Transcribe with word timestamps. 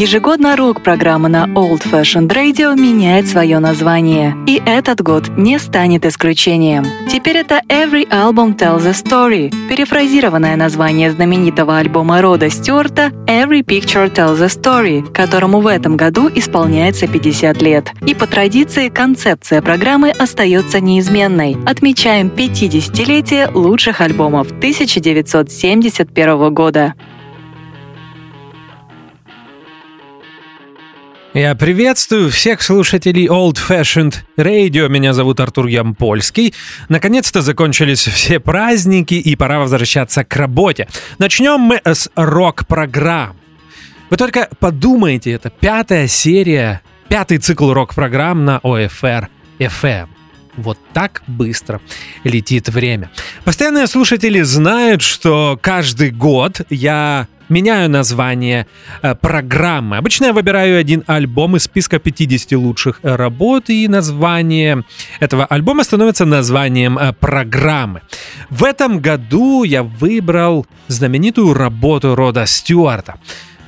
Ежегодно 0.00 0.56
рок-программа 0.56 1.28
на 1.28 1.44
Old 1.44 1.82
Fashioned 1.82 2.28
Radio 2.28 2.74
меняет 2.74 3.28
свое 3.28 3.58
название, 3.58 4.34
и 4.46 4.62
этот 4.64 5.02
год 5.02 5.28
не 5.36 5.58
станет 5.58 6.06
исключением. 6.06 6.86
Теперь 7.12 7.36
это 7.36 7.60
Every 7.68 8.08
Album 8.08 8.56
Tells 8.56 8.88
a 8.88 8.92
Story, 8.92 9.52
перефразированное 9.68 10.56
название 10.56 11.10
знаменитого 11.10 11.76
альбома 11.76 12.22
Рода 12.22 12.48
Стюарта 12.48 13.12
Every 13.26 13.62
Picture 13.62 14.10
Tells 14.10 14.42
a 14.42 14.46
Story, 14.46 15.12
которому 15.12 15.60
в 15.60 15.66
этом 15.66 15.98
году 15.98 16.30
исполняется 16.34 17.06
50 17.06 17.60
лет. 17.60 17.92
И 18.06 18.14
по 18.14 18.26
традиции 18.26 18.88
концепция 18.88 19.60
программы 19.60 20.12
остается 20.12 20.80
неизменной. 20.80 21.58
Отмечаем 21.66 22.28
50-летие 22.28 23.52
лучших 23.52 24.00
альбомов 24.00 24.46
1971 24.46 26.54
года. 26.54 26.94
Я 31.32 31.54
приветствую 31.54 32.28
всех 32.28 32.60
слушателей 32.60 33.28
Old 33.28 33.56
Fashioned 33.56 34.16
Radio. 34.36 34.88
Меня 34.88 35.12
зовут 35.12 35.38
Артур 35.38 35.68
Ямпольский. 35.68 36.52
Наконец-то 36.88 37.40
закончились 37.40 38.00
все 38.08 38.40
праздники 38.40 39.14
и 39.14 39.36
пора 39.36 39.60
возвращаться 39.60 40.24
к 40.24 40.34
работе. 40.34 40.88
Начнем 41.18 41.60
мы 41.60 41.80
с 41.84 42.10
рок-программ. 42.16 43.36
Вы 44.10 44.16
только 44.16 44.48
подумайте, 44.58 45.30
это 45.30 45.50
пятая 45.50 46.08
серия, 46.08 46.82
пятый 47.08 47.38
цикл 47.38 47.72
рок-программ 47.72 48.44
на 48.44 48.58
ОФР 48.64 49.28
FM. 49.60 50.08
Вот 50.56 50.78
так 50.92 51.22
быстро 51.28 51.80
летит 52.24 52.68
время. 52.68 53.08
Постоянные 53.44 53.86
слушатели 53.86 54.40
знают, 54.40 55.00
что 55.00 55.56
каждый 55.62 56.10
год 56.10 56.62
я 56.70 57.28
меняю 57.50 57.90
название 57.90 58.66
э, 59.02 59.14
программы. 59.14 59.96
Обычно 59.96 60.26
я 60.26 60.32
выбираю 60.32 60.78
один 60.78 61.04
альбом 61.06 61.56
из 61.56 61.64
списка 61.64 61.98
50 61.98 62.52
лучших 62.52 63.00
э, 63.02 63.16
работ, 63.16 63.68
и 63.68 63.88
название 63.88 64.84
этого 65.20 65.44
альбома 65.44 65.84
становится 65.84 66.24
названием 66.24 66.98
э, 66.98 67.12
программы. 67.12 68.02
В 68.48 68.64
этом 68.64 69.00
году 69.00 69.64
я 69.64 69.82
выбрал 69.82 70.66
знаменитую 70.88 71.54
работу 71.54 72.14
Рода 72.14 72.46
Стюарта. 72.46 73.16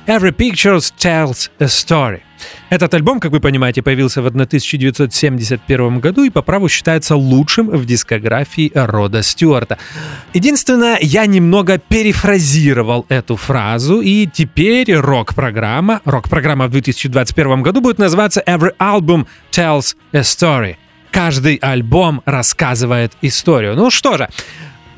Every 0.05 0.35
Picture 0.35 0.79
Tells 0.97 1.49
a 1.59 1.65
Story. 1.65 2.19
Этот 2.69 2.93
альбом, 2.93 3.21
как 3.21 3.31
вы 3.31 3.39
понимаете, 3.39 3.81
появился 3.81 4.21
в 4.21 4.27
1971 4.27 5.99
году 5.99 6.25
и 6.25 6.29
по 6.29 6.41
праву 6.41 6.67
считается 6.67 7.15
лучшим 7.15 7.69
в 7.69 7.85
дискографии 7.85 8.69
Рода 8.75 9.23
Стюарта. 9.23 9.77
Единственное, 10.33 10.97
я 10.99 11.25
немного 11.25 11.77
перефразировал 11.77 13.05
эту 13.07 13.37
фразу, 13.37 14.01
и 14.01 14.27
теперь 14.27 14.93
рок-программа, 14.93 16.01
рок-программа 16.03 16.67
в 16.67 16.71
2021 16.71 17.61
году 17.61 17.79
будет 17.79 17.97
называться 17.97 18.43
Every 18.45 18.75
Album 18.79 19.25
Tells 19.51 19.95
a 20.11 20.19
Story. 20.19 20.75
Каждый 21.11 21.55
альбом 21.55 22.21
рассказывает 22.25 23.13
историю. 23.21 23.75
Ну 23.75 23.89
что 23.89 24.17
же, 24.17 24.27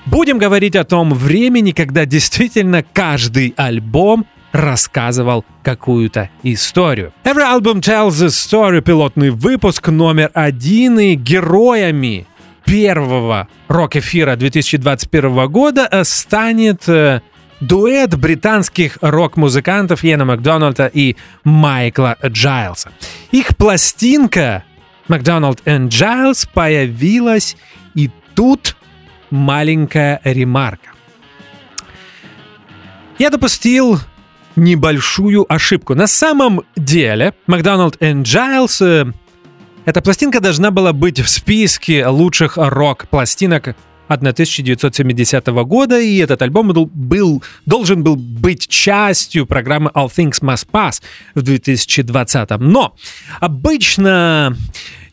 Будем 0.06 0.38
говорить 0.38 0.76
о 0.76 0.84
том 0.84 1.16
времени, 1.16 1.72
когда 1.72 2.06
действительно 2.06 2.84
каждый 2.84 3.56
альбом 3.58 4.28
рассказывал 4.56 5.44
какую-то 5.64 6.30
историю. 6.44 7.12
Every 7.24 7.44
Album 7.44 7.82
Tells 7.82 8.24
a 8.24 8.28
Story, 8.28 8.82
пилотный 8.82 9.30
выпуск 9.30 9.90
номер 9.90 10.32
один, 10.34 10.98
и 11.00 11.16
героями 11.16 12.26
первого 12.64 13.48
рок-эфира 13.68 14.36
2021 14.36 15.48
года 15.48 15.90
станет 16.04 16.88
э, 16.88 17.22
дуэт 17.60 18.16
британских 18.16 18.98
рок-музыкантов 19.02 20.04
Йена 20.04 20.26
Макдональда 20.26 20.88
и 20.88 21.18
Майкла 21.44 22.18
Джайлса. 22.26 22.92
Их 23.32 23.58
пластинка 23.58 24.64
Макдональд 25.10 25.62
и 25.66 25.78
Джайлс 25.88 26.46
появилась, 26.46 27.58
и 27.94 28.10
тут 28.34 28.78
маленькая 29.30 30.22
ремарка. 30.24 30.92
Я 33.20 33.30
допустил 33.30 34.00
небольшую 34.56 35.52
ошибку. 35.52 35.96
На 35.96 36.08
самом 36.08 36.62
деле, 36.76 37.34
Макдональд 37.48 37.98
и 38.02 38.12
Джайлс 38.22 38.82
эта 39.86 40.02
пластинка 40.02 40.40
должна 40.40 40.72
была 40.72 40.94
быть 40.94 41.20
в 41.20 41.30
списке 41.30 42.08
лучших 42.08 42.58
рок-пластинок 42.58 43.76
1970 44.08 45.48
года, 45.48 46.00
и 46.00 46.18
этот 46.18 46.42
альбом 46.42 46.70
был, 46.70 46.86
был, 46.88 47.44
должен 47.66 48.04
был 48.04 48.16
быть 48.16 48.68
частью 48.68 49.46
программы 49.46 49.92
All 49.94 50.08
Things 50.08 50.42
Must 50.42 50.68
Pass 50.72 51.02
в 51.36 51.42
2020. 51.42 52.50
Но 52.60 52.96
обычно 53.40 54.56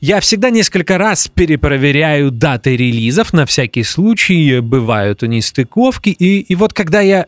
я 0.01 0.21
всегда 0.21 0.51
несколько 0.51 0.99
раз 0.99 1.29
перепроверяю 1.29 2.31
даты 2.31 2.77
релизов, 2.77 3.33
на 3.33 3.47
всякий 3.47 3.83
случай 3.83 4.61
бывают 4.61 5.23
нестыковки, 5.23 6.11
и, 6.11 6.41
и 6.41 6.55
вот 6.55 6.73
когда 6.73 7.01
я 7.01 7.27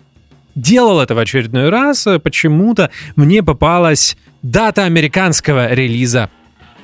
делал 0.54 1.00
это 1.00 1.14
в 1.14 1.18
очередной 1.18 1.70
раз, 1.70 2.06
э, 2.06 2.18
почему-то 2.18 2.90
мне 3.16 3.42
попалась 3.42 4.18
дата 4.42 4.84
американского 4.84 5.72
релиза 5.72 6.28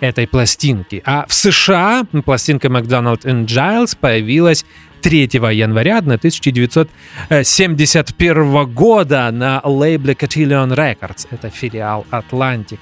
этой 0.00 0.26
пластинки. 0.26 1.02
А 1.04 1.26
в 1.26 1.34
США 1.34 2.04
пластинка 2.24 2.68
McDonald 2.68 3.24
and 3.24 3.44
Giles 3.46 3.96
появилась 3.98 4.64
3 5.02 5.28
января 5.52 5.98
1971 5.98 8.66
года 8.66 9.30
на 9.30 9.60
лейбле 9.64 10.14
Cotillion 10.14 10.74
Records. 10.74 11.28
Это 11.30 11.50
филиал 11.50 12.06
Atlantic 12.10 12.80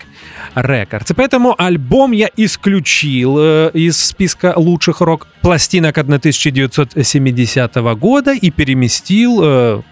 Records. 0.55 1.11
И 1.11 1.15
поэтому 1.15 1.57
альбом 1.59 2.13
я 2.13 2.31
исключил 2.37 3.37
э, 3.39 3.73
из 3.75 3.99
списка 3.99 4.55
лучших 4.57 5.01
рок-пластинок 5.01 5.99
1970 5.99 7.75
года 7.99 8.33
и 8.33 8.51
переместил 8.51 9.41
э, 9.43 9.83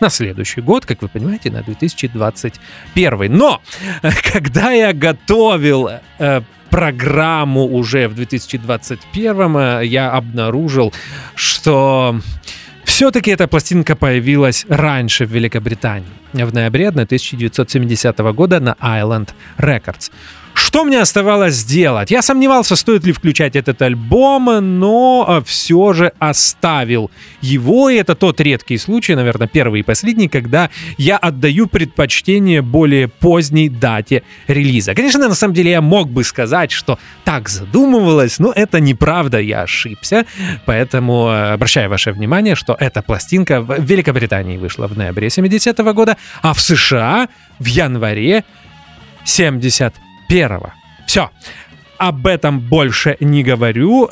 на 0.00 0.10
следующий 0.10 0.60
год, 0.60 0.86
как 0.86 1.02
вы 1.02 1.08
понимаете, 1.08 1.50
на 1.50 1.62
2021. 1.62 3.36
Но 3.36 3.62
когда 4.32 4.72
я 4.72 4.92
готовил 4.92 5.90
э, 6.18 6.40
программу 6.70 7.64
уже 7.64 8.08
в 8.08 8.14
2021, 8.14 9.56
э, 9.56 9.80
я 9.84 10.10
обнаружил, 10.10 10.92
что 11.34 12.20
все-таки 12.84 13.30
эта 13.30 13.48
пластинка 13.48 13.96
появилась 13.96 14.64
раньше 14.68 15.26
в 15.26 15.30
Великобритании, 15.30 16.08
в 16.32 16.54
ноябре 16.54 16.88
1970 16.88 18.18
года 18.18 18.60
на 18.60 18.76
Island 18.80 19.30
Records. 19.58 20.10
Что 20.56 20.84
мне 20.84 21.02
оставалось 21.02 21.54
сделать? 21.54 22.10
Я 22.10 22.22
сомневался, 22.22 22.76
стоит 22.76 23.04
ли 23.04 23.12
включать 23.12 23.56
этот 23.56 23.82
альбом, 23.82 24.46
но 24.78 25.24
а, 25.28 25.42
все 25.44 25.92
же 25.92 26.12
оставил 26.18 27.10
его. 27.42 27.90
И 27.90 27.96
это 27.96 28.14
тот 28.14 28.40
редкий 28.40 28.78
случай, 28.78 29.14
наверное, 29.14 29.48
первый 29.48 29.80
и 29.80 29.82
последний, 29.82 30.28
когда 30.28 30.70
я 30.96 31.18
отдаю 31.18 31.66
предпочтение 31.66 32.62
более 32.62 33.06
поздней 33.06 33.68
дате 33.68 34.22
релиза. 34.48 34.94
Конечно, 34.94 35.28
на 35.28 35.34
самом 35.34 35.52
деле 35.52 35.72
я 35.72 35.82
мог 35.82 36.08
бы 36.08 36.24
сказать, 36.24 36.72
что 36.72 36.98
так 37.24 37.50
задумывалось, 37.50 38.38
но 38.38 38.50
это 38.50 38.80
неправда, 38.80 39.38
я 39.38 39.62
ошибся. 39.62 40.24
Поэтому 40.64 41.26
а, 41.28 41.52
обращаю 41.52 41.90
ваше 41.90 42.12
внимание, 42.12 42.54
что 42.54 42.74
эта 42.80 43.02
пластинка 43.02 43.60
в 43.60 43.78
Великобритании 43.78 44.56
вышла 44.56 44.86
в 44.86 44.96
ноябре 44.96 45.28
70 45.28 45.78
-го 45.78 45.92
года, 45.92 46.16
а 46.40 46.54
в 46.54 46.62
США 46.62 47.28
в 47.58 47.66
январе 47.66 48.44
70 49.24 50.05
первого. 50.28 50.74
Все. 51.06 51.30
Об 51.98 52.26
этом 52.26 52.60
больше 52.60 53.16
не 53.20 53.42
говорю. 53.42 54.06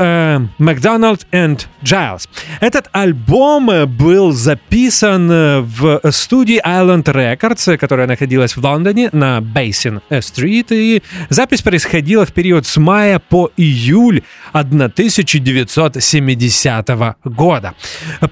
Макдональд 0.56 1.26
и 1.32 1.56
Джайлз. 1.84 2.30
Этот 2.60 2.88
альбом 2.92 3.70
был 3.98 4.32
записан 4.32 5.28
в 5.28 6.00
студии 6.10 6.66
Island 6.66 7.04
Records, 7.04 7.76
которая 7.76 8.06
находилась 8.06 8.56
в 8.56 8.64
Лондоне 8.64 9.10
на 9.12 9.40
Basin 9.40 10.00
Street. 10.08 10.68
И 10.70 11.02
запись 11.28 11.60
происходила 11.60 12.24
в 12.24 12.32
период 12.32 12.64
с 12.64 12.78
мая 12.78 13.18
по 13.18 13.50
июль 13.58 14.22
1970 14.52 16.88
года. 17.24 17.74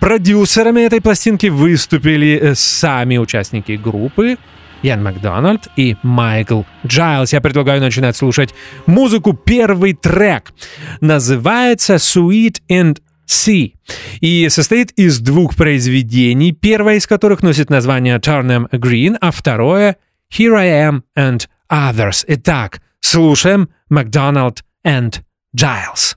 Продюсерами 0.01 0.81
этой 0.81 1.03
пластинки 1.03 1.49
выступили 1.49 2.55
сами 2.55 3.19
участники 3.19 3.73
группы, 3.73 4.39
Ян 4.83 5.03
Макдональд 5.03 5.69
и 5.77 5.97
Майкл 6.03 6.63
Джайлз. 6.87 7.33
Я 7.33 7.41
предлагаю 7.41 7.81
начинать 7.81 8.17
слушать 8.17 8.55
музыку. 8.87 9.33
Первый 9.33 9.95
трек 9.95 10.53
называется 11.01 11.95
Sweet 11.95 12.61
and 12.71 12.99
Sea 13.27 13.75
и 14.21 14.49
состоит 14.49 14.93
из 14.93 15.21
двух 15.21 15.57
произведений, 15.57 16.53
первое 16.53 16.97
из 16.97 17.07
которых 17.07 17.43
носит 17.43 17.71
название 17.71 18.19
Turnham 18.19 18.69
Green, 18.71 19.17
а 19.21 19.31
второе 19.31 19.97
Here 20.31 20.55
I 20.55 20.69
Am 20.89 21.03
and 21.17 21.47
Others. 21.71 22.25
Итак, 22.29 22.83
слушаем 23.01 23.69
Макдональд 23.89 24.65
and 24.85 25.23
Giles. 25.57 26.17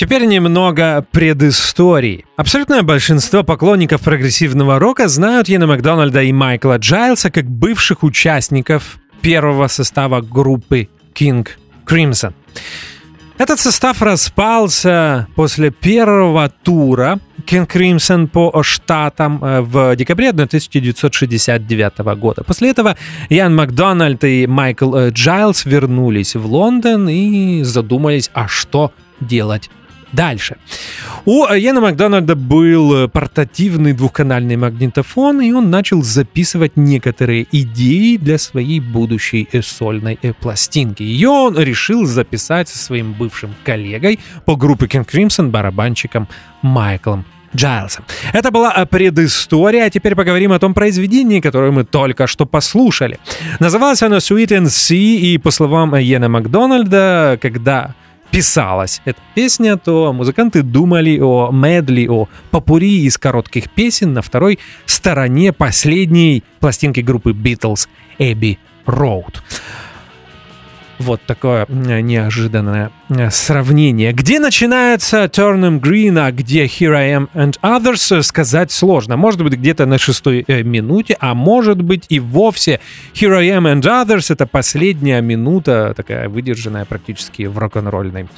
Теперь 0.00 0.24
немного 0.24 1.04
предыстории. 1.12 2.24
Абсолютное 2.36 2.82
большинство 2.82 3.42
поклонников 3.42 4.00
прогрессивного 4.00 4.78
рока 4.78 5.08
знают 5.08 5.50
Йена 5.50 5.66
Макдональда 5.66 6.22
и 6.22 6.32
Майкла 6.32 6.78
Джайлса 6.78 7.30
как 7.30 7.44
бывших 7.44 8.02
участников 8.02 8.98
первого 9.20 9.66
состава 9.66 10.22
группы 10.22 10.88
King 11.12 11.46
Crimson. 11.84 12.32
Этот 13.36 13.60
состав 13.60 14.00
распался 14.00 15.28
после 15.34 15.70
первого 15.70 16.48
тура 16.48 17.20
King 17.44 17.68
Crimson 17.68 18.26
по 18.26 18.62
штатам 18.62 19.44
э, 19.44 19.60
в 19.60 19.96
декабре 19.96 20.30
1969 20.30 21.98
года. 22.18 22.42
После 22.42 22.70
этого 22.70 22.96
Ян 23.28 23.54
Макдональд 23.54 24.24
и 24.24 24.46
Майкл 24.46 24.94
э, 24.94 25.10
Джайлс 25.10 25.66
вернулись 25.66 26.36
в 26.36 26.46
Лондон 26.46 27.06
и 27.10 27.62
задумались, 27.64 28.30
а 28.32 28.48
что 28.48 28.92
делать 29.20 29.68
дальше. 30.12 30.56
У 31.24 31.46
Яна 31.46 31.80
Макдональда 31.80 32.34
был 32.34 33.08
портативный 33.08 33.92
двухканальный 33.92 34.56
магнитофон, 34.56 35.40
и 35.40 35.52
он 35.52 35.70
начал 35.70 36.02
записывать 36.02 36.76
некоторые 36.76 37.46
идеи 37.52 38.16
для 38.16 38.38
своей 38.38 38.80
будущей 38.80 39.48
сольной 39.62 40.18
пластинки. 40.40 41.02
Ее 41.02 41.28
он 41.28 41.58
решил 41.58 42.06
записать 42.06 42.68
со 42.68 42.78
своим 42.78 43.12
бывшим 43.12 43.54
коллегой 43.64 44.18
по 44.46 44.56
группе 44.56 44.86
King 44.86 45.06
Crimson 45.06 45.50
барабанщиком 45.50 46.28
Майклом 46.62 47.24
Джайлсом. 47.54 48.04
Это 48.32 48.50
была 48.50 48.70
предыстория, 48.86 49.86
а 49.86 49.90
теперь 49.90 50.14
поговорим 50.14 50.52
о 50.52 50.58
том 50.58 50.72
произведении, 50.72 51.40
которое 51.40 51.72
мы 51.72 51.84
только 51.84 52.26
что 52.26 52.46
послушали. 52.46 53.18
Называлось 53.58 54.02
оно 54.02 54.16
Sweet 54.18 54.48
and 54.48 54.66
See, 54.66 55.16
и 55.16 55.38
по 55.38 55.50
словам 55.50 55.96
Йена 55.96 56.28
Макдональда, 56.28 57.38
когда 57.42 57.94
писалась 58.30 59.02
эта 59.04 59.20
песня, 59.34 59.76
то 59.76 60.12
музыканты 60.12 60.62
думали 60.62 61.18
о 61.18 61.50
медли, 61.52 62.06
о 62.08 62.28
попури 62.50 63.02
из 63.02 63.18
коротких 63.18 63.70
песен 63.70 64.12
на 64.12 64.22
второй 64.22 64.58
стороне 64.86 65.52
последней 65.52 66.44
пластинки 66.60 67.00
группы 67.00 67.32
Beatles 67.32 67.88
Эбби 68.18 68.58
Роуд. 68.86 69.42
Вот 71.00 71.22
такое 71.26 71.66
неожиданное 71.68 72.90
э, 73.08 73.30
сравнение. 73.30 74.12
Где 74.12 74.38
начинается 74.38 75.24
Turn 75.24 75.60
Them 75.60 75.80
Green, 75.80 76.18
а 76.18 76.30
где 76.30 76.66
Here 76.66 76.94
I 76.94 77.12
Am 77.12 77.28
and 77.34 77.58
Others, 77.62 78.18
э, 78.18 78.22
сказать 78.22 78.70
сложно. 78.70 79.16
Может 79.16 79.42
быть, 79.42 79.54
где-то 79.54 79.86
на 79.86 79.96
шестой 79.96 80.44
э, 80.46 80.62
минуте, 80.62 81.16
а 81.18 81.34
может 81.34 81.80
быть 81.80 82.04
и 82.10 82.20
вовсе 82.20 82.80
Here 83.14 83.34
I 83.34 83.48
Am 83.48 83.62
and 83.62 83.80
Others— 83.80 84.26
это 84.28 84.46
последняя 84.46 85.22
минута, 85.22 85.94
такая 85.96 86.28
выдержанная 86.28 86.84
практически 86.84 87.44
в 87.44 87.56
рок-н-ролльной 87.56 88.28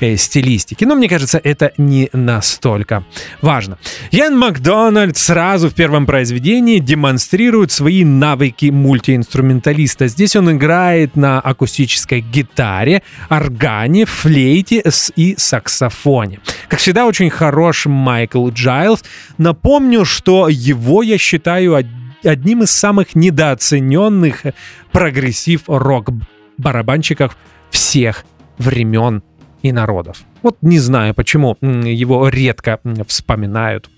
э, 0.00 0.16
стилистике. 0.16 0.86
Но 0.86 0.96
мне 0.96 1.08
кажется, 1.08 1.40
это 1.42 1.72
не 1.78 2.10
настолько 2.12 3.04
важно. 3.40 3.78
Ян 4.10 4.36
Макдональд 4.36 5.16
сразу 5.16 5.70
в 5.70 5.74
первом 5.74 6.06
произведении 6.06 6.80
демонстрирует 6.80 7.70
свои 7.70 8.04
навыки 8.04 8.66
мультиинструменталиста. 8.66 10.08
Здесь 10.08 10.34
он 10.34 10.50
играет 10.50 11.14
на 11.14 11.38
акустическом 11.40 11.99
акустической 12.00 12.20
гитаре, 12.20 13.02
органе, 13.28 14.04
флейте 14.04 14.82
и 15.16 15.34
саксофоне. 15.36 16.40
Как 16.68 16.80
всегда, 16.80 17.06
очень 17.06 17.30
хорош 17.30 17.86
Майкл 17.86 18.48
Джайлз. 18.48 19.04
Напомню, 19.38 20.04
что 20.04 20.48
его 20.48 21.02
я 21.02 21.18
считаю 21.18 21.84
одним 22.24 22.62
из 22.62 22.70
самых 22.70 23.14
недооцененных 23.14 24.42
прогрессив-рок 24.92 26.10
барабанщиков 26.58 27.36
всех 27.70 28.24
времен 28.58 29.22
и 29.62 29.72
народов. 29.72 30.18
Вот 30.42 30.56
не 30.62 30.78
знаю, 30.78 31.14
почему 31.14 31.56
его 31.60 32.28
редко 32.28 32.80
вспоминают, 33.06 33.90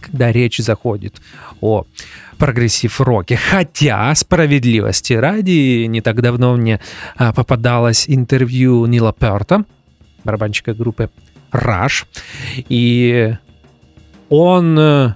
когда 0.00 0.32
речь 0.32 0.58
заходит 0.58 1.20
о 1.60 1.84
прогрессив-роке. 2.38 3.36
Хотя, 3.36 4.14
справедливости 4.14 5.12
ради, 5.12 5.86
не 5.86 6.00
так 6.00 6.20
давно 6.22 6.56
мне 6.56 6.80
а, 7.16 7.32
попадалось 7.32 8.04
интервью 8.08 8.86
Нила 8.86 9.12
Перта, 9.12 9.64
барабанщика 10.24 10.74
группы 10.74 11.10
Rush, 11.52 12.04
и 12.68 13.34
он 14.28 14.78
э, 14.78 15.14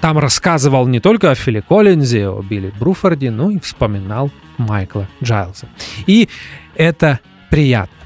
там 0.00 0.18
рассказывал 0.18 0.86
не 0.86 1.00
только 1.00 1.30
о 1.30 1.34
Филе 1.34 1.62
Коллинзе, 1.62 2.28
о 2.28 2.42
Билли 2.42 2.72
Бруфорде, 2.78 3.30
но 3.30 3.50
и 3.50 3.58
вспоминал 3.58 4.30
Майкла 4.58 5.08
Джайлза. 5.22 5.68
И 6.06 6.28
это 6.76 7.20
приятно. 7.50 7.96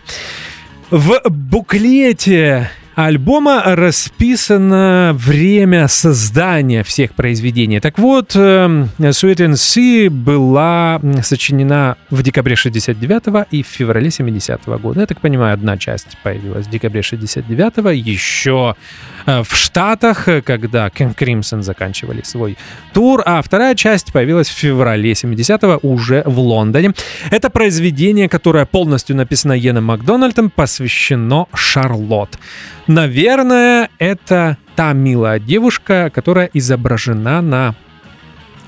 В 0.90 1.20
буклете 1.28 2.70
альбома 2.94 3.62
расписано 3.64 5.12
время 5.14 5.88
создания 5.88 6.82
всех 6.82 7.14
произведений. 7.14 7.80
Так 7.80 7.98
вот, 7.98 8.34
Sweet 8.34 8.88
and 8.98 9.54
See 9.54 10.08
была 10.08 11.00
сочинена 11.22 11.96
в 12.10 12.22
декабре 12.22 12.56
69 12.56 13.46
и 13.50 13.62
в 13.62 13.66
феврале 13.66 14.10
70 14.10 14.66
-го 14.66 14.78
года. 14.78 15.00
Я 15.00 15.06
так 15.06 15.20
понимаю, 15.20 15.54
одна 15.54 15.76
часть 15.76 16.16
появилась 16.22 16.66
в 16.66 16.70
декабре 16.70 17.02
69 17.02 17.94
еще 17.94 18.74
э, 19.26 19.42
в 19.42 19.56
Штатах, 19.56 20.28
когда 20.44 20.88
King 20.88 21.14
Crimson 21.16 21.62
заканчивали 21.62 22.22
свой 22.22 22.56
тур, 22.92 23.22
а 23.26 23.42
вторая 23.42 23.74
часть 23.74 24.12
появилась 24.12 24.48
в 24.48 24.54
феврале 24.54 25.12
70-го 25.12 25.78
уже 25.88 26.22
в 26.26 26.38
Лондоне. 26.38 26.92
Это 27.30 27.50
произведение, 27.50 28.28
которое 28.28 28.66
полностью 28.66 29.16
написано 29.16 29.52
Йеном 29.52 29.84
Макдональдом, 29.84 30.50
посвящено 30.50 31.46
Шарлотт. 31.54 32.38
Наверное, 32.86 33.88
это 33.98 34.58
та 34.76 34.92
милая 34.92 35.38
девушка, 35.38 36.10
которая 36.14 36.50
изображена 36.52 37.40
на 37.40 37.74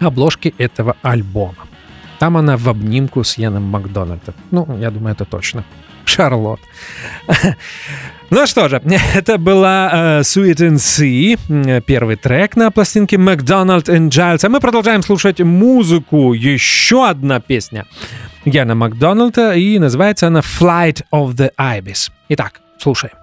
обложке 0.01 0.55
этого 0.59 0.97
альбома. 1.03 1.67
Там 2.19 2.37
она 2.37 2.57
в 2.57 2.69
обнимку 2.69 3.25
с 3.25 3.37
Яном 3.37 3.65
Макдональдом. 3.65 4.35
Ну, 4.51 4.79
я 4.79 4.91
думаю, 4.91 5.13
это 5.15 5.25
точно. 5.25 5.65
Шарлот. 6.05 6.61
Ну 8.29 8.45
что 8.47 8.69
же, 8.69 8.83
это 9.15 9.39
была 9.39 10.19
uh, 10.19 10.21
Sweet 10.23 10.57
and 10.57 10.79
See, 10.79 11.81
первый 11.83 12.17
трек 12.17 12.57
на 12.57 12.73
пластинке 12.73 13.15
McDonald 13.15 13.85
and 13.85 14.09
Giles. 14.09 14.45
А 14.45 14.49
мы 14.49 14.59
продолжаем 14.59 15.05
слушать 15.05 15.39
музыку. 15.39 16.33
Еще 16.33 17.09
одна 17.09 17.39
песня 17.39 17.87
Яна 18.45 18.75
Макдональда, 18.75 19.53
и 19.53 19.79
называется 19.79 20.27
она 20.27 20.41
Flight 20.41 21.05
of 21.13 21.37
the 21.37 21.53
Ibis. 21.57 22.11
Итак, 22.29 22.61
слушаем. 22.79 23.15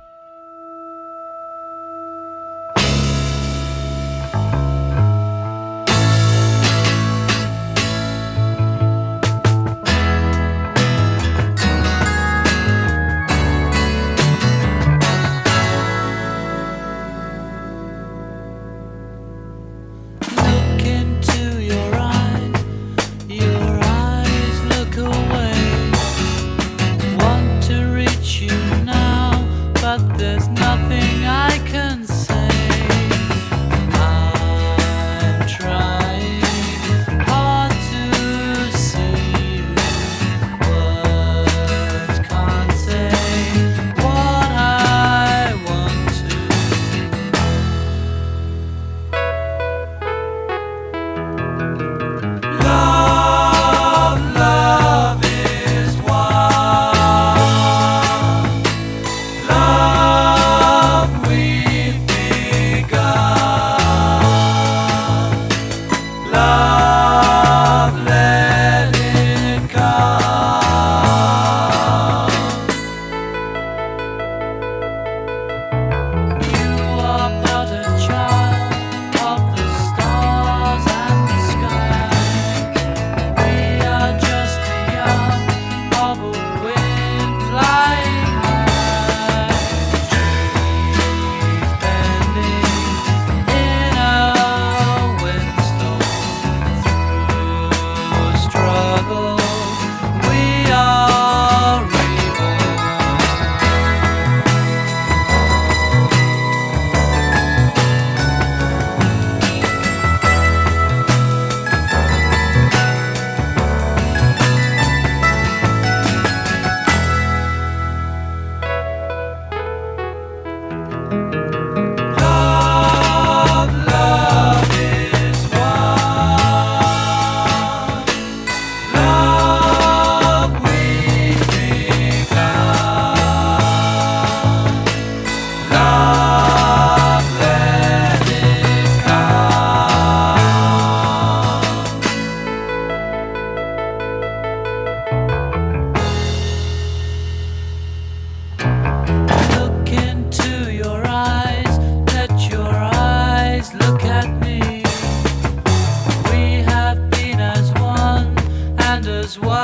what 159.39 159.62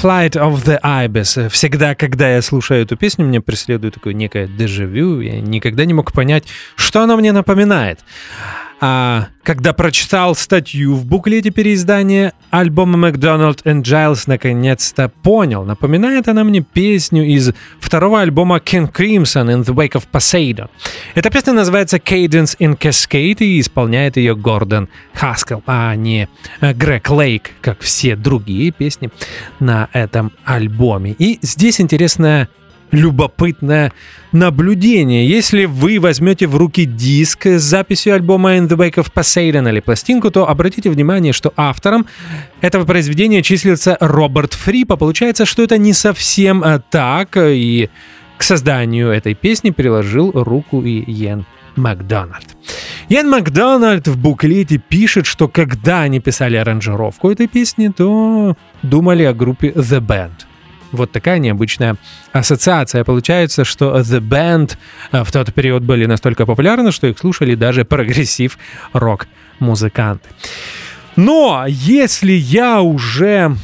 Flight 0.00 0.30
of 0.30 0.64
the 0.64 0.80
Ibis. 0.82 1.50
Всегда, 1.50 1.94
когда 1.94 2.34
я 2.34 2.40
слушаю 2.40 2.82
эту 2.82 2.96
песню, 2.96 3.26
мне 3.26 3.42
преследует 3.42 3.92
такое 3.92 4.14
некое 4.14 4.46
дежавю. 4.46 5.20
Я 5.20 5.42
никогда 5.42 5.84
не 5.84 5.92
мог 5.92 6.12
понять, 6.12 6.44
что 6.74 7.02
она 7.02 7.16
мне 7.16 7.32
напоминает. 7.32 8.00
А 8.82 9.28
когда 9.42 9.74
прочитал 9.74 10.34
статью 10.34 10.94
в 10.94 11.04
буклете 11.04 11.50
переиздания 11.50 12.32
альбома 12.50 12.96
Макдональд 12.96 13.60
и 13.66 13.70
Джайлз, 13.72 14.26
наконец-то 14.26 15.10
понял. 15.10 15.64
Напоминает 15.64 16.28
она 16.28 16.44
мне 16.44 16.62
песню 16.62 17.24
из 17.24 17.52
второго 17.78 18.22
альбома 18.22 18.56
King 18.56 18.90
Crimson 18.90 19.54
in 19.54 19.64
the 19.64 19.74
Wake 19.74 19.92
of 19.92 20.04
Poseidon. 20.10 20.70
Эта 21.14 21.30
песня 21.30 21.52
называется 21.52 21.98
Cadence 21.98 22.56
in 22.58 22.78
Cascade 22.78 23.44
и 23.44 23.60
исполняет 23.60 24.16
ее 24.16 24.34
Гордон 24.34 24.88
Хаскел, 25.12 25.62
а 25.66 25.94
не 25.94 26.28
э, 26.62 26.72
Грег 26.72 27.10
Лейк, 27.10 27.50
как 27.60 27.80
все 27.80 28.16
другие 28.16 28.70
песни 28.70 29.10
на 29.58 29.90
этом 29.92 30.32
альбоме. 30.44 31.14
И 31.18 31.38
здесь 31.42 31.82
интересная 31.82 32.48
любопытное 32.92 33.92
наблюдение. 34.32 35.28
Если 35.28 35.64
вы 35.64 35.98
возьмете 36.00 36.46
в 36.46 36.56
руки 36.56 36.84
диск 36.84 37.46
с 37.46 37.62
записью 37.62 38.14
альбома 38.14 38.56
In 38.56 38.68
the 38.68 38.76
Wake 38.76 38.94
of 38.94 39.12
Poseidon 39.12 39.68
или 39.68 39.80
пластинку, 39.80 40.30
то 40.30 40.48
обратите 40.48 40.90
внимание, 40.90 41.32
что 41.32 41.52
автором 41.56 42.06
этого 42.60 42.84
произведения 42.84 43.42
числится 43.42 43.96
Роберт 44.00 44.54
Фрип, 44.54 44.92
а 44.92 44.96
получается, 44.96 45.46
что 45.46 45.62
это 45.62 45.78
не 45.78 45.92
совсем 45.92 46.62
э, 46.62 46.80
так, 46.90 47.36
и 47.36 47.90
к 48.36 48.42
созданию 48.42 49.10
этой 49.10 49.34
песни 49.34 49.70
приложил 49.70 50.30
руку 50.32 50.82
и 50.82 51.04
Йен 51.10 51.44
Макдональд. 51.76 52.56
Йен 53.08 53.28
Макдональд 53.28 54.08
в 54.08 54.16
буклете 54.16 54.78
пишет, 54.78 55.26
что 55.26 55.48
когда 55.48 56.02
они 56.02 56.20
писали 56.20 56.56
аранжировку 56.56 57.30
этой 57.30 57.48
песни, 57.48 57.88
то 57.88 58.56
думали 58.82 59.24
о 59.24 59.34
группе 59.34 59.68
The 59.68 60.00
Band– 60.00 60.30
вот 60.92 61.10
такая 61.12 61.38
необычная 61.38 61.96
ассоциация. 62.32 63.04
Получается, 63.04 63.64
что 63.64 63.98
The 63.98 64.20
Band 64.20 64.76
э, 65.12 65.22
в 65.24 65.32
тот 65.32 65.54
период 65.54 65.82
были 65.82 66.06
настолько 66.06 66.46
популярны, 66.46 66.92
что 66.92 67.06
их 67.06 67.18
слушали 67.18 67.54
даже 67.54 67.84
прогрессив-рок-музыканты. 67.84 70.28
Но 71.16 71.64
если 71.66 72.32
я 72.32 72.80
уже 72.80 73.54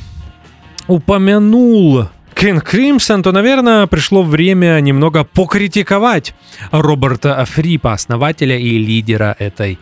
упомянул 0.86 2.08
King 2.34 2.62
Crimson, 2.62 3.22
то, 3.22 3.32
наверное, 3.32 3.86
пришло 3.86 4.22
время 4.22 4.78
немного 4.80 5.24
покритиковать 5.24 6.34
Роберта 6.70 7.42
Фрипа, 7.46 7.94
основателя 7.94 8.58
и 8.58 8.76
лидера 8.78 9.34
этой 9.38 9.78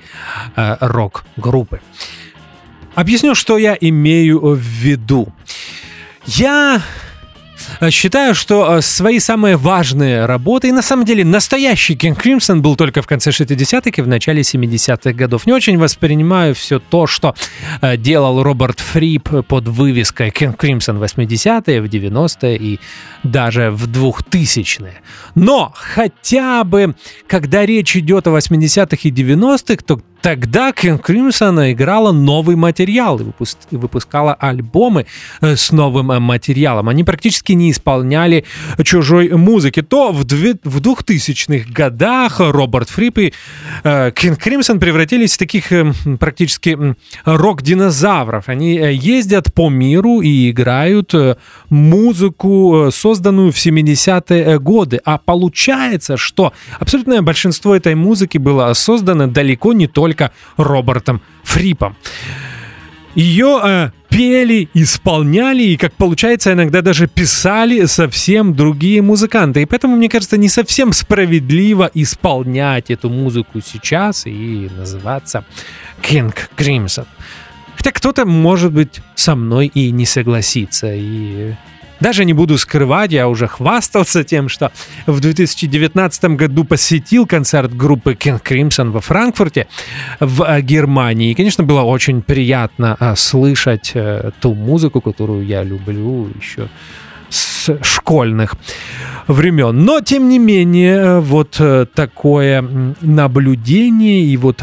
э, 0.54 0.76
рок-группы. 0.80 1.80
Объясню, 2.94 3.34
что 3.34 3.58
я 3.58 3.76
имею 3.80 4.38
в 4.38 4.58
виду. 4.58 5.32
Я 6.26 6.80
считаю, 7.90 8.34
что 8.34 8.78
э, 8.78 8.82
свои 8.82 9.18
самые 9.18 9.56
важные 9.56 10.26
работы, 10.26 10.68
и 10.68 10.72
на 10.72 10.82
самом 10.82 11.04
деле 11.04 11.24
настоящий 11.24 11.94
King 11.94 12.16
Crimson 12.16 12.60
был 12.60 12.76
только 12.76 13.02
в 13.02 13.06
конце 13.06 13.30
60-х 13.30 13.90
и 13.96 14.02
в 14.02 14.08
начале 14.08 14.42
70-х 14.42 15.12
годов. 15.12 15.46
Не 15.46 15.52
очень 15.52 15.78
воспринимаю 15.78 16.54
все 16.54 16.78
то, 16.78 17.06
что 17.06 17.34
э, 17.80 17.96
делал 17.96 18.42
Роберт 18.42 18.80
Фрип 18.80 19.46
под 19.46 19.68
вывеской 19.68 20.30
King 20.30 20.56
Crimson 20.56 21.00
80-е, 21.00 21.80
в 21.80 21.84
90-е 21.86 22.56
и 22.56 22.80
даже 23.22 23.70
в 23.70 23.88
2000-е. 23.88 24.94
Но 25.34 25.72
хотя 25.74 26.64
бы, 26.64 26.94
когда 27.26 27.66
речь 27.66 27.96
идет 27.96 28.26
о 28.26 28.30
80-х 28.30 28.98
и 29.02 29.10
90-х, 29.10 29.82
то 29.86 30.00
Тогда 30.24 30.70
King 30.70 31.02
Crimson 31.02 31.72
играла 31.72 32.10
новый 32.10 32.56
материал 32.56 33.20
и 33.20 33.76
выпускала 33.76 34.32
альбомы 34.32 35.04
э, 35.42 35.54
с 35.54 35.70
новым 35.70 36.12
э, 36.12 36.18
материалом. 36.18 36.88
Они 36.88 37.04
практически 37.04 37.52
не 37.52 37.70
исполняли 37.70 38.46
чужой 38.84 39.28
музыки. 39.28 39.82
То 39.82 40.12
в 40.12 40.24
2000-х 40.24 41.70
годах 41.70 42.40
Роберт 42.40 42.88
Фрип 42.88 43.18
и 43.18 43.32
King 43.84 44.38
Crimson 44.42 44.78
превратились 44.78 45.34
в 45.34 45.38
таких 45.38 45.70
практически 46.18 46.96
рок-динозавров. 47.26 48.48
Они 48.48 48.78
э, 48.78 48.94
ездят 48.94 49.52
по 49.52 49.68
миру 49.68 50.22
и 50.22 50.50
играют 50.50 51.12
музыку, 51.68 52.88
созданную 52.90 53.52
в 53.52 53.56
70-е 53.56 54.58
годы. 54.58 55.02
А 55.04 55.18
получается, 55.18 56.16
что 56.16 56.54
абсолютное 56.80 57.20
большинство 57.20 57.76
этой 57.76 57.94
музыки 57.94 58.38
было 58.38 58.72
создано 58.72 59.26
далеко 59.26 59.74
не 59.74 59.86
только 59.86 60.13
только 60.14 60.32
Робертом 60.56 61.20
Фрипом. 61.42 61.96
Ее 63.14 63.60
э, 63.62 63.90
пели, 64.08 64.68
исполняли 64.74 65.62
и, 65.62 65.76
как 65.76 65.92
получается, 65.92 66.52
иногда 66.52 66.82
даже 66.82 67.06
писали 67.06 67.86
совсем 67.86 68.54
другие 68.54 69.02
музыканты. 69.02 69.62
И 69.62 69.66
поэтому, 69.66 69.96
мне 69.96 70.08
кажется, 70.08 70.36
не 70.36 70.48
совсем 70.48 70.92
справедливо 70.92 71.90
исполнять 71.94 72.90
эту 72.90 73.08
музыку 73.08 73.60
сейчас 73.64 74.26
и 74.26 74.68
называться 74.76 75.44
King 76.02 76.34
Crimson. 76.56 77.06
Хотя 77.76 77.92
кто-то, 77.92 78.24
может 78.24 78.72
быть, 78.72 79.00
со 79.14 79.36
мной 79.36 79.70
и 79.74 79.92
не 79.92 80.06
согласится. 80.06 80.92
И 80.92 81.54
даже 82.04 82.26
не 82.26 82.34
буду 82.34 82.58
скрывать, 82.58 83.12
я 83.12 83.28
уже 83.28 83.46
хвастался 83.46 84.24
тем, 84.24 84.50
что 84.50 84.70
в 85.06 85.20
2019 85.20 86.24
году 86.36 86.64
посетил 86.64 87.26
концерт 87.26 87.74
группы 87.74 88.12
King 88.12 88.42
Crimson 88.42 88.90
во 88.90 89.00
Франкфурте 89.00 89.68
в 90.20 90.42
э, 90.42 90.60
Германии. 90.60 91.30
И, 91.30 91.34
конечно, 91.34 91.64
было 91.64 91.80
очень 91.80 92.20
приятно 92.20 92.98
э, 93.00 93.14
слышать 93.16 93.92
э, 93.94 94.32
ту 94.38 94.54
музыку, 94.54 95.00
которую 95.00 95.46
я 95.46 95.62
люблю 95.62 96.28
еще 96.38 96.68
с 97.30 97.74
школьных 97.80 98.54
времен. 99.26 99.86
Но, 99.86 100.02
тем 100.02 100.28
не 100.28 100.38
менее, 100.38 101.20
вот 101.20 101.58
такое 101.94 102.94
наблюдение 103.00 104.26
и 104.26 104.36
вот 104.36 104.62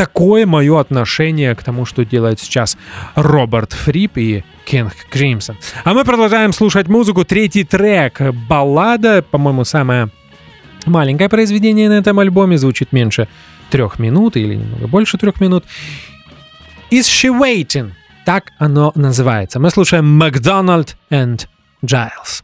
такое 0.00 0.46
мое 0.46 0.80
отношение 0.80 1.54
к 1.54 1.62
тому, 1.62 1.84
что 1.84 2.06
делает 2.06 2.40
сейчас 2.40 2.78
Роберт 3.16 3.74
Фрип 3.74 4.16
и 4.16 4.44
King 4.66 4.90
Crimson. 5.12 5.56
А 5.84 5.92
мы 5.92 6.04
продолжаем 6.04 6.54
слушать 6.54 6.88
музыку. 6.88 7.26
Третий 7.26 7.64
трек— 7.64 8.18
баллада, 8.48 9.22
по-моему, 9.22 9.64
самое 9.64 10.08
маленькое 10.86 11.28
произведение 11.28 11.90
на 11.90 11.98
этом 11.98 12.18
альбоме, 12.18 12.56
звучит 12.56 12.92
меньше 12.92 13.28
трех 13.70 13.98
минут 13.98 14.38
или 14.38 14.54
немного 14.54 14.86
больше 14.86 15.18
трех 15.18 15.38
минут. 15.38 15.66
Is 16.90 17.02
She 17.02 17.30
Waiting? 17.30 17.90
Так 18.24 18.52
оно 18.58 18.92
называется. 18.94 19.60
Мы 19.60 19.68
слушаем 19.68 20.22
McDonald 20.22 20.96
and 21.10 21.46
Giles. 21.84 22.42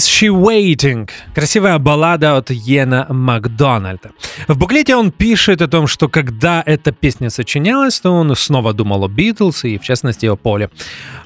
Is 0.00 0.08
She 0.08 0.30
Waiting? 0.30 1.10
Красивая 1.34 1.78
баллада 1.78 2.38
от 2.38 2.50
Йена 2.50 3.06
Макдональда. 3.10 4.12
В 4.50 4.58
буклете 4.58 4.96
он 4.96 5.12
пишет 5.12 5.62
о 5.62 5.68
том, 5.68 5.86
что 5.86 6.08
когда 6.08 6.60
эта 6.66 6.90
песня 6.90 7.30
сочинялась, 7.30 8.00
то 8.00 8.10
он 8.10 8.34
снова 8.34 8.72
думал 8.72 9.04
о 9.04 9.08
Битлз 9.08 9.62
и, 9.62 9.78
в 9.78 9.82
частности, 9.82 10.26
о 10.26 10.34
Поле 10.34 10.70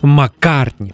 Маккартни. 0.02 0.92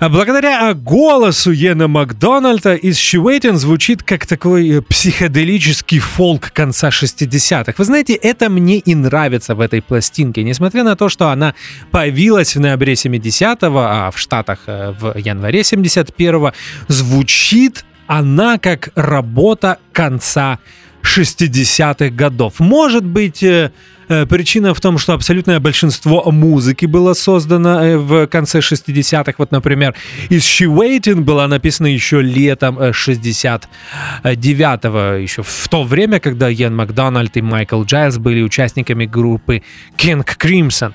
Благодаря 0.00 0.72
голосу 0.72 1.50
Йена 1.50 1.86
Макдональда 1.86 2.76
из 2.76 2.96
She 2.96 3.56
звучит 3.56 4.02
как 4.02 4.24
такой 4.24 4.80
психоделический 4.80 5.98
фолк 5.98 6.50
конца 6.50 6.88
60-х. 6.88 7.74
Вы 7.76 7.84
знаете, 7.84 8.14
это 8.14 8.48
мне 8.48 8.78
и 8.78 8.94
нравится 8.94 9.54
в 9.54 9.60
этой 9.60 9.82
пластинке. 9.82 10.42
Несмотря 10.42 10.82
на 10.82 10.96
то, 10.96 11.10
что 11.10 11.28
она 11.28 11.54
появилась 11.90 12.56
в 12.56 12.60
ноябре 12.60 12.94
70-го, 12.94 13.78
а 13.78 14.10
в 14.10 14.18
Штатах 14.18 14.60
э, 14.66 14.94
в 14.98 15.14
январе 15.18 15.60
71-го, 15.60 16.54
звучит 16.88 17.84
она 18.06 18.58
как 18.58 18.88
работа 18.94 19.78
конца 19.92 20.58
60-х 21.02 22.10
годов. 22.10 22.60
Может 22.60 23.04
быть, 23.04 23.42
э, 23.42 23.72
э, 24.08 24.26
причина 24.26 24.74
в 24.74 24.80
том, 24.80 24.98
что 24.98 25.14
абсолютное 25.14 25.58
большинство 25.60 26.30
музыки 26.30 26.86
было 26.86 27.14
создано 27.14 27.82
э, 27.82 27.96
в 27.96 28.26
конце 28.26 28.60
60-х. 28.60 29.34
Вот, 29.38 29.50
например, 29.50 29.94
из 30.28 30.44
She 30.44 30.66
Waiting 30.66 31.22
была 31.22 31.48
написана 31.48 31.86
еще 31.86 32.20
летом 32.20 32.78
69-го, 32.78 35.16
еще 35.16 35.42
в 35.42 35.68
то 35.68 35.82
время, 35.84 36.20
когда 36.20 36.48
Йен 36.48 36.76
Макдональд 36.76 37.36
и 37.36 37.42
Майкл 37.42 37.82
Джайлз 37.82 38.18
были 38.18 38.42
участниками 38.42 39.06
группы 39.06 39.62
King 39.96 40.24
Crimson. 40.24 40.92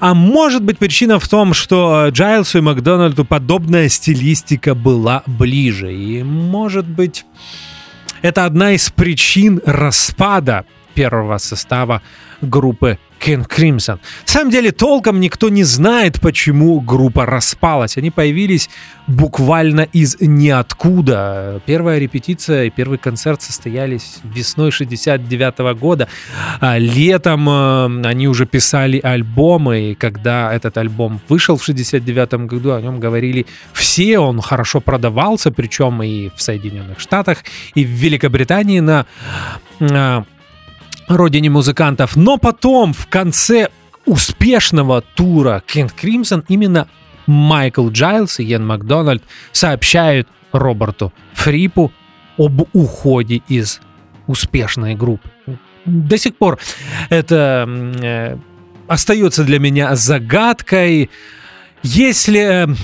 А 0.00 0.14
может 0.14 0.62
быть, 0.62 0.78
причина 0.78 1.18
в 1.18 1.26
том, 1.28 1.54
что 1.54 2.08
Джайлсу 2.10 2.58
и 2.58 2.60
Макдональду 2.60 3.24
подобная 3.24 3.88
стилистика 3.88 4.74
была 4.74 5.22
ближе. 5.26 5.94
И 5.94 6.22
может 6.22 6.86
быть... 6.86 7.24
Это 8.26 8.44
одна 8.44 8.72
из 8.72 8.90
причин 8.90 9.62
распада 9.64 10.64
первого 10.96 11.38
состава 11.38 12.00
группы 12.40 12.98
King 13.20 13.46
Crimson. 13.48 13.98
На 14.26 14.32
самом 14.32 14.50
деле 14.50 14.72
толком 14.72 15.20
никто 15.20 15.48
не 15.48 15.64
знает, 15.64 16.20
почему 16.20 16.80
группа 16.80 17.26
распалась. 17.26 17.96
Они 17.96 18.10
появились 18.10 18.68
буквально 19.06 19.82
из 19.92 20.16
ниоткуда. 20.20 21.60
Первая 21.66 21.98
репетиция 21.98 22.64
и 22.64 22.70
первый 22.70 22.98
концерт 22.98 23.42
состоялись 23.42 24.18
весной 24.24 24.70
69 24.70 25.54
-го 25.60 25.74
года. 25.74 26.08
А 26.60 26.78
летом 26.78 27.48
э, 27.48 28.08
они 28.08 28.28
уже 28.28 28.46
писали 28.46 29.00
альбомы, 29.02 29.90
и 29.90 29.94
когда 29.94 30.52
этот 30.52 30.78
альбом 30.78 31.20
вышел 31.28 31.56
в 31.56 31.64
69 31.64 32.46
году, 32.46 32.72
о 32.72 32.80
нем 32.80 33.00
говорили 33.00 33.46
все, 33.72 34.18
он 34.18 34.40
хорошо 34.40 34.80
продавался, 34.80 35.50
причем 35.50 36.02
и 36.02 36.30
в 36.36 36.42
Соединенных 36.42 37.00
Штатах, 37.00 37.38
и 37.74 37.84
в 37.84 37.88
Великобритании 37.88 38.80
на 38.80 39.06
э, 39.80 40.22
родине 41.08 41.50
музыкантов. 41.50 42.16
Но 42.16 42.36
потом, 42.38 42.92
в 42.92 43.06
конце 43.06 43.68
успешного 44.04 45.02
тура 45.02 45.62
King 45.66 45.90
Crimson, 46.00 46.44
именно 46.48 46.88
Майкл 47.26 47.88
Джайлс 47.88 48.38
и 48.38 48.44
Йен 48.44 48.66
Макдональд 48.66 49.22
сообщают 49.52 50.28
Роберту 50.52 51.12
Фрипу 51.34 51.92
об 52.38 52.62
уходе 52.72 53.42
из 53.48 53.80
успешной 54.26 54.94
группы. 54.94 55.28
До 55.84 56.18
сих 56.18 56.36
пор 56.36 56.58
это 57.10 57.68
э, 57.68 58.36
остается 58.88 59.44
для 59.44 59.58
меня 59.58 59.94
загадкой. 59.94 61.10
Если 61.82 62.40
э, 62.40 62.74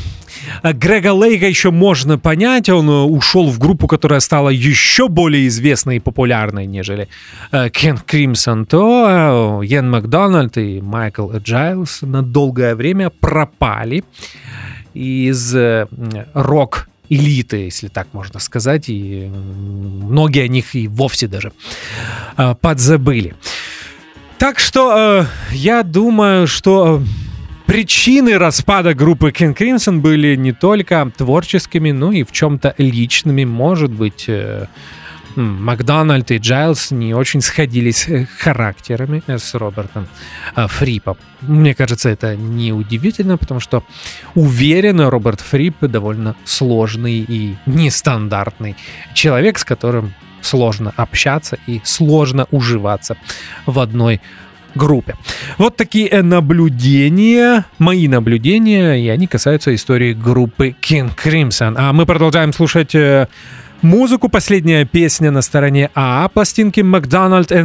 Грега 0.63 1.13
Лейка 1.13 1.47
еще 1.47 1.71
можно 1.71 2.19
понять, 2.19 2.69
он 2.69 2.89
э, 2.89 3.03
ушел 3.03 3.51
в 3.51 3.59
группу, 3.59 3.87
которая 3.87 4.21
стала 4.21 4.49
еще 4.49 5.09
более 5.09 5.47
известной 5.49 5.97
и 5.97 6.01
популярной, 6.01 6.67
нежели 6.67 7.09
э, 7.51 7.71
King 7.71 7.99
Crimson, 7.99 8.67
то 8.67 9.61
э, 9.63 9.67
Йен 9.67 9.91
Макдональд 9.91 10.57
и 10.59 10.81
Майкл 10.81 11.31
Джайлс 11.37 12.03
на 12.03 12.23
долгое 12.23 12.75
время 12.75 13.11
пропали 13.11 14.05
из 14.95 15.55
рок 16.35 16.89
элиты, 17.09 17.57
если 17.57 17.89
так 17.89 18.09
можно 18.13 18.41
сказать, 18.41 18.89
и 18.89 19.27
многие 19.27 20.45
о 20.45 20.49
них 20.49 20.75
и 20.75 20.89
вовсе 20.89 21.29
даже 21.29 21.53
подзабыли. 22.61 23.35
Так 24.39 24.59
что 24.59 25.27
я 25.53 25.83
думаю, 25.83 26.47
что 26.47 27.03
Причины 27.73 28.37
распада 28.37 28.93
группы 28.93 29.31
King 29.31 29.57
Crimson 29.57 30.01
были 30.01 30.37
не 30.37 30.53
только 30.53 31.11
творческими, 31.17 31.91
но 31.91 32.13
и 32.13 32.23
в 32.23 32.31
чем-то 32.31 32.75
личными. 32.77 33.47
Может 33.47 33.91
быть, 33.91 34.27
э, 34.29 34.67
Макдональд 35.37 36.31
и 36.33 36.37
Джайлз 36.37 36.91
не 36.91 37.15
очень 37.15 37.41
сходились 37.41 38.07
э, 38.11 38.27
характерами 38.39 39.23
с 39.27 39.55
Робертом 39.55 40.07
э, 40.55 40.67
Фрипом. 40.67 41.17
Мне 41.41 41.75
кажется, 41.75 42.11
это 42.11 42.37
не 42.37 42.75
удивительно, 42.75 43.39
потому 43.39 43.59
что 43.61 43.83
уверен, 44.35 45.01
Роберт 45.01 45.41
Фрип 45.41 45.81
довольно 45.81 46.37
сложный 46.45 47.25
и 47.27 47.57
нестандартный 47.65 48.77
человек, 49.15 49.59
с 49.59 49.65
которым 49.65 50.13
сложно 50.43 50.93
общаться 50.97 51.59
и 51.67 51.81
сложно 51.85 52.47
уживаться 52.51 53.17
в 53.65 53.79
одной 53.79 54.21
группе. 54.75 55.15
Вот 55.59 55.77
такие 55.77 56.09
э, 56.09 56.23
наблюдения, 56.23 57.65
мои 57.79 58.09
наблюдения, 58.09 58.95
и 58.95 59.09
они 59.09 59.27
касаются 59.27 59.75
истории 59.75 60.13
группы 60.13 60.75
King 60.81 61.11
Crimson. 61.15 61.75
А 61.77 61.93
мы 61.93 62.07
продолжаем 62.07 62.53
слушать 62.53 62.95
э, 62.95 63.29
музыку. 63.83 64.29
Последняя 64.29 64.85
песня 64.85 65.31
на 65.31 65.43
стороне 65.43 65.91
А 65.95 66.29
пластинки 66.29 66.81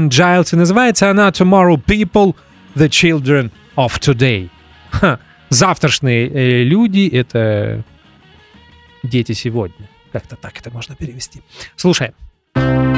Giles. 0.10 0.50
И 0.54 0.56
называется 0.56 1.10
она 1.10 1.30
Tomorrow 1.30 1.82
People, 1.84 2.36
The 2.76 2.90
Children 2.90 3.52
of 3.76 4.00
Today. 4.00 4.50
Ха, 4.92 5.20
завтрашние 5.50 6.28
э, 6.28 6.64
люди— 6.64 7.08
это 7.14 7.84
дети 9.04 9.34
сегодня. 9.34 9.90
Как-то 10.12 10.36
так 10.36 10.58
это 10.60 10.72
можно 10.72 10.96
перевести. 10.96 11.42
Слушаем. 11.76 12.14
If 12.56 12.97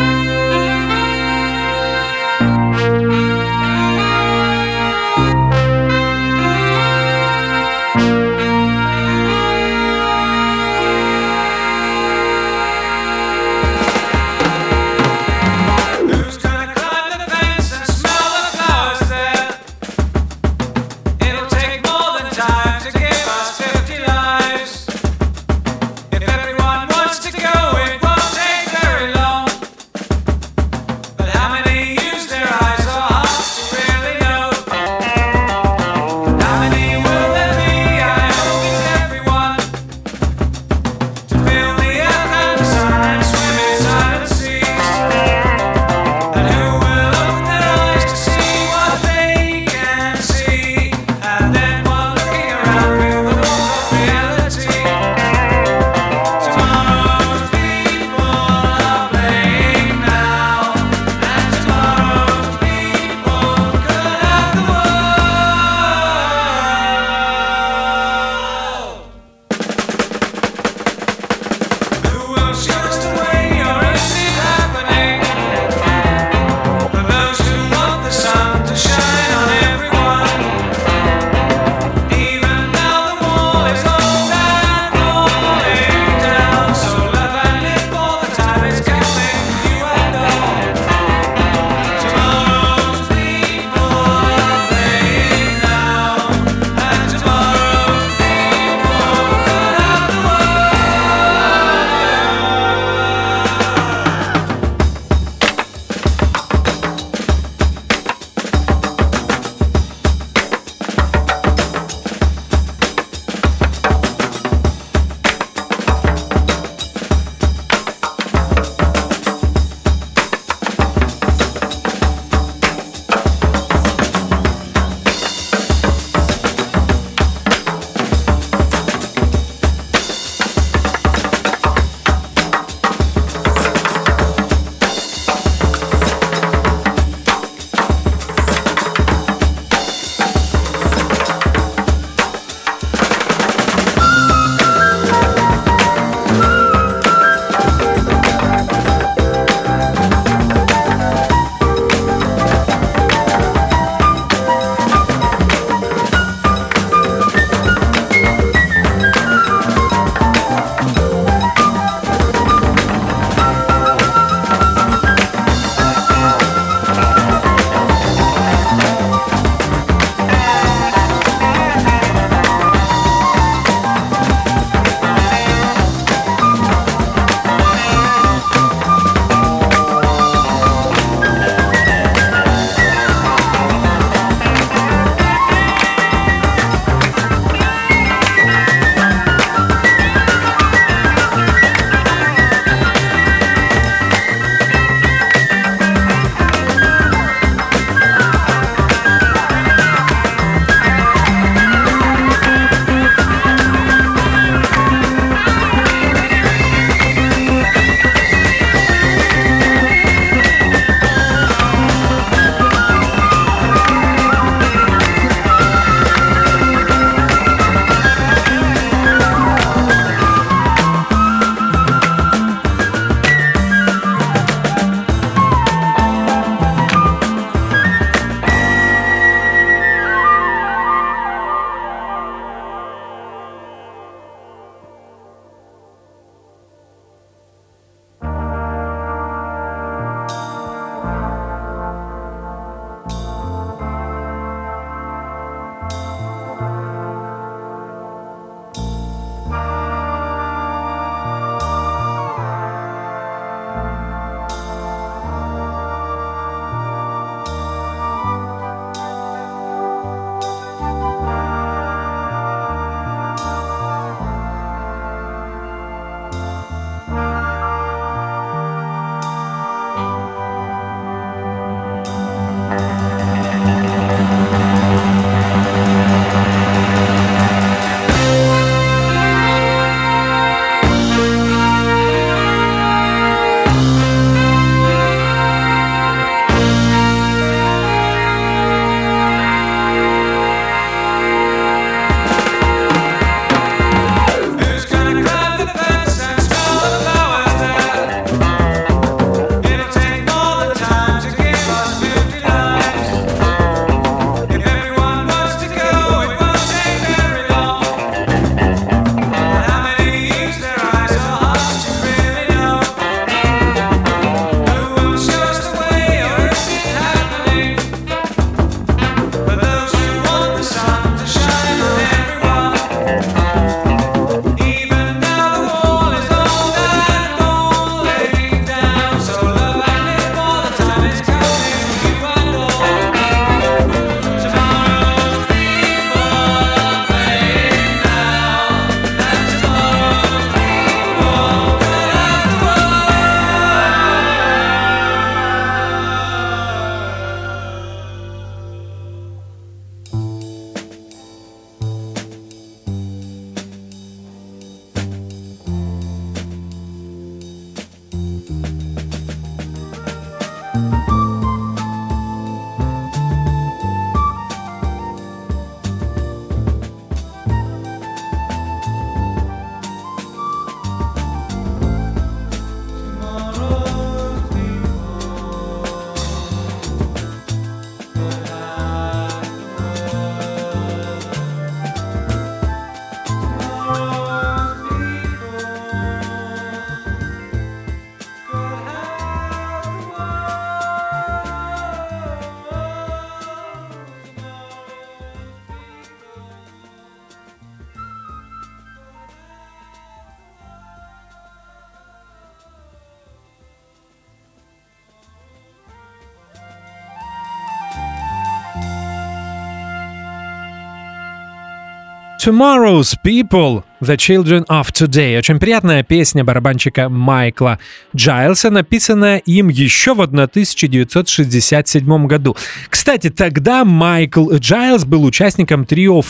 Tomorrow's 412.39 413.15
People, 413.21 413.83
The 414.01 414.15
Children 414.15 414.65
of 414.67 414.93
Today. 414.93 415.37
Очень 415.37 415.59
приятная 415.59 416.03
песня 416.03 416.45
барабанщика 416.45 417.09
Майкла 417.09 417.79
Джайлса, 418.15 418.69
написанная 418.69 419.39
им 419.39 419.67
еще 419.67 420.13
в 420.13 420.21
1967 420.21 422.27
году. 422.27 422.55
Кстати, 422.89 423.29
тогда 423.29 423.83
Майкл 423.83 424.53
Джайлс 424.53 425.03
был 425.03 425.25
участником 425.25 425.85
трио 425.85 426.21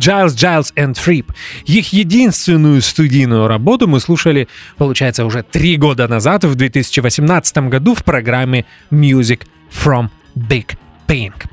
Giles, 0.00 0.34
Giles 0.34 0.74
and 0.74 0.94
Fripp. 0.94 1.26
Их 1.66 1.92
единственную 1.92 2.82
студийную 2.82 3.46
работу 3.46 3.86
мы 3.86 4.00
слушали, 4.00 4.48
получается, 4.76 5.24
уже 5.24 5.44
три 5.44 5.76
года 5.76 6.08
назад, 6.08 6.42
в 6.42 6.56
2018 6.56 7.58
году, 7.68 7.94
в 7.94 8.02
программе 8.02 8.64
Music 8.90 9.42
from 9.70 10.08
Big 10.34 10.76
Pink. 11.06 11.46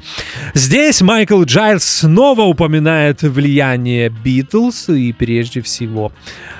Здесь 0.54 1.02
Майкл 1.02 1.44
Джайлс 1.44 1.84
снова 1.84 2.42
упоминает 2.44 3.22
влияние 3.22 4.10
Битлз 4.10 4.90
и 4.90 5.14
прежде 5.14 5.62
всего 5.62 6.12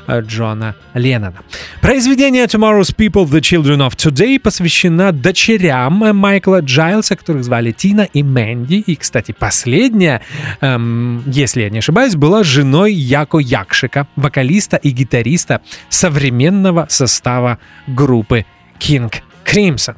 э, 0.08 0.22
Джона 0.22 0.76
Леннона. 0.94 1.36
Произведение 1.82 2.46
Tomorrow's 2.46 2.96
People, 2.96 3.26
The 3.26 3.40
Children 3.40 3.88
of 3.88 3.96
Today 3.96 4.40
посвящено 4.40 5.12
дочерям 5.12 5.94
Майкла 6.16 6.62
Джайлса, 6.62 7.16
которых 7.16 7.44
звали 7.44 7.72
Тина 7.72 8.08
и 8.14 8.24
Мэнди. 8.24 8.76
И, 8.76 8.96
кстати, 8.96 9.34
последняя, 9.38 10.22
эм, 10.62 11.24
если 11.28 11.64
я 11.64 11.70
не 11.70 11.80
ошибаюсь, 11.80 12.16
была 12.16 12.44
женой 12.44 12.94
Яко 12.94 13.38
Якшика, 13.38 14.08
вокалиста 14.16 14.78
и 14.78 14.90
гитариста 14.90 15.62
современного 15.90 16.88
состава 16.90 17.60
группы 17.88 18.46
King 18.80 19.14
Crimson. 19.46 19.96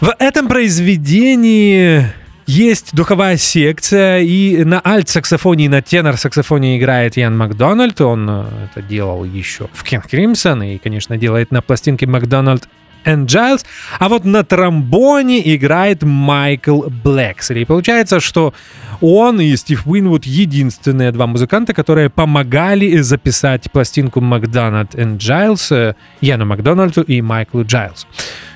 В 0.00 0.14
этом 0.20 0.46
произведении 0.46 2.04
есть 2.46 2.94
духовая 2.94 3.36
секция, 3.36 4.20
и 4.20 4.62
на 4.62 4.80
альт-саксофоне 4.84 5.64
и 5.64 5.68
на 5.68 5.82
тенор-саксофоне 5.82 6.78
играет 6.78 7.16
Ян 7.16 7.36
Макдональд. 7.36 8.00
Он 8.00 8.26
э, 8.30 8.44
это 8.70 8.80
делал 8.80 9.24
еще 9.24 9.68
в 9.72 9.84
King 9.84 10.04
Crimson 10.08 10.74
и, 10.74 10.78
конечно, 10.78 11.16
делает 11.16 11.50
на 11.50 11.62
пластинке 11.62 12.06
Макдональд 12.06 12.68
and 13.08 13.26
Giles, 13.26 13.64
а 13.98 14.08
вот 14.08 14.24
на 14.24 14.44
тромбоне 14.44 15.54
играет 15.54 16.02
Майкл 16.02 16.82
Блэксли. 17.04 17.60
И 17.60 17.64
получается, 17.64 18.20
что 18.20 18.52
он 19.00 19.40
и 19.40 19.56
Стив 19.56 19.86
Уинвуд 19.86 20.26
единственные 20.26 21.12
два 21.12 21.26
музыканта, 21.26 21.72
которые 21.72 22.10
помогали 22.10 22.96
записать 22.98 23.70
пластинку 23.70 24.20
Макдональд 24.20 24.94
and 24.94 25.18
Giles 25.18 25.74
э, 25.74 25.94
Яну 26.20 26.46
Макдональду 26.46 27.02
и 27.02 27.20
Майклу 27.20 27.64
Джайлсу. 27.64 28.06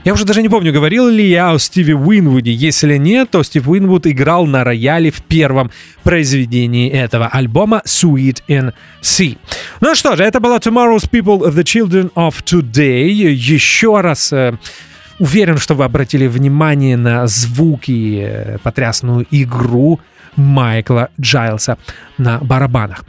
Я 0.04 0.14
уже 0.14 0.24
даже 0.24 0.42
не 0.42 0.48
помню, 0.48 0.72
говорил 0.72 1.08
ли 1.08 1.28
я 1.28 1.52
о 1.52 1.58
Стиве 1.60 1.94
Уинвуде. 1.94 2.52
Если 2.52 2.96
нет, 2.96 3.30
то 3.30 3.44
Стив 3.44 3.68
Уинвуд 3.68 4.08
играл 4.08 4.46
на 4.46 4.64
рояле 4.64 5.12
в 5.12 5.22
первом 5.22 5.70
произведении 6.02 6.90
этого 6.90 7.28
альбома 7.28 7.82
Sweet 7.86 8.42
in 8.48 8.72
C. 9.00 9.36
Ну 9.80 9.94
что 9.94 10.16
же, 10.16 10.24
это 10.24 10.40
была 10.40 10.58
Tomorrow's 10.58 11.08
People, 11.08 11.48
The 11.52 11.62
Children 11.62 12.12
of 12.14 12.42
Today. 12.42 13.10
Еще 13.10 14.00
раз 14.00 14.32
уверен, 15.18 15.58
что 15.58 15.74
вы 15.74 15.84
обратили 15.84 16.26
внимание 16.26 16.96
на 16.96 17.26
звуки, 17.26 18.22
э, 18.24 18.58
потрясную 18.62 19.26
игру 19.30 20.00
Майкла 20.36 21.10
Джайлса 21.20 21.76
на 22.18 22.38
барабанах. 22.38 23.04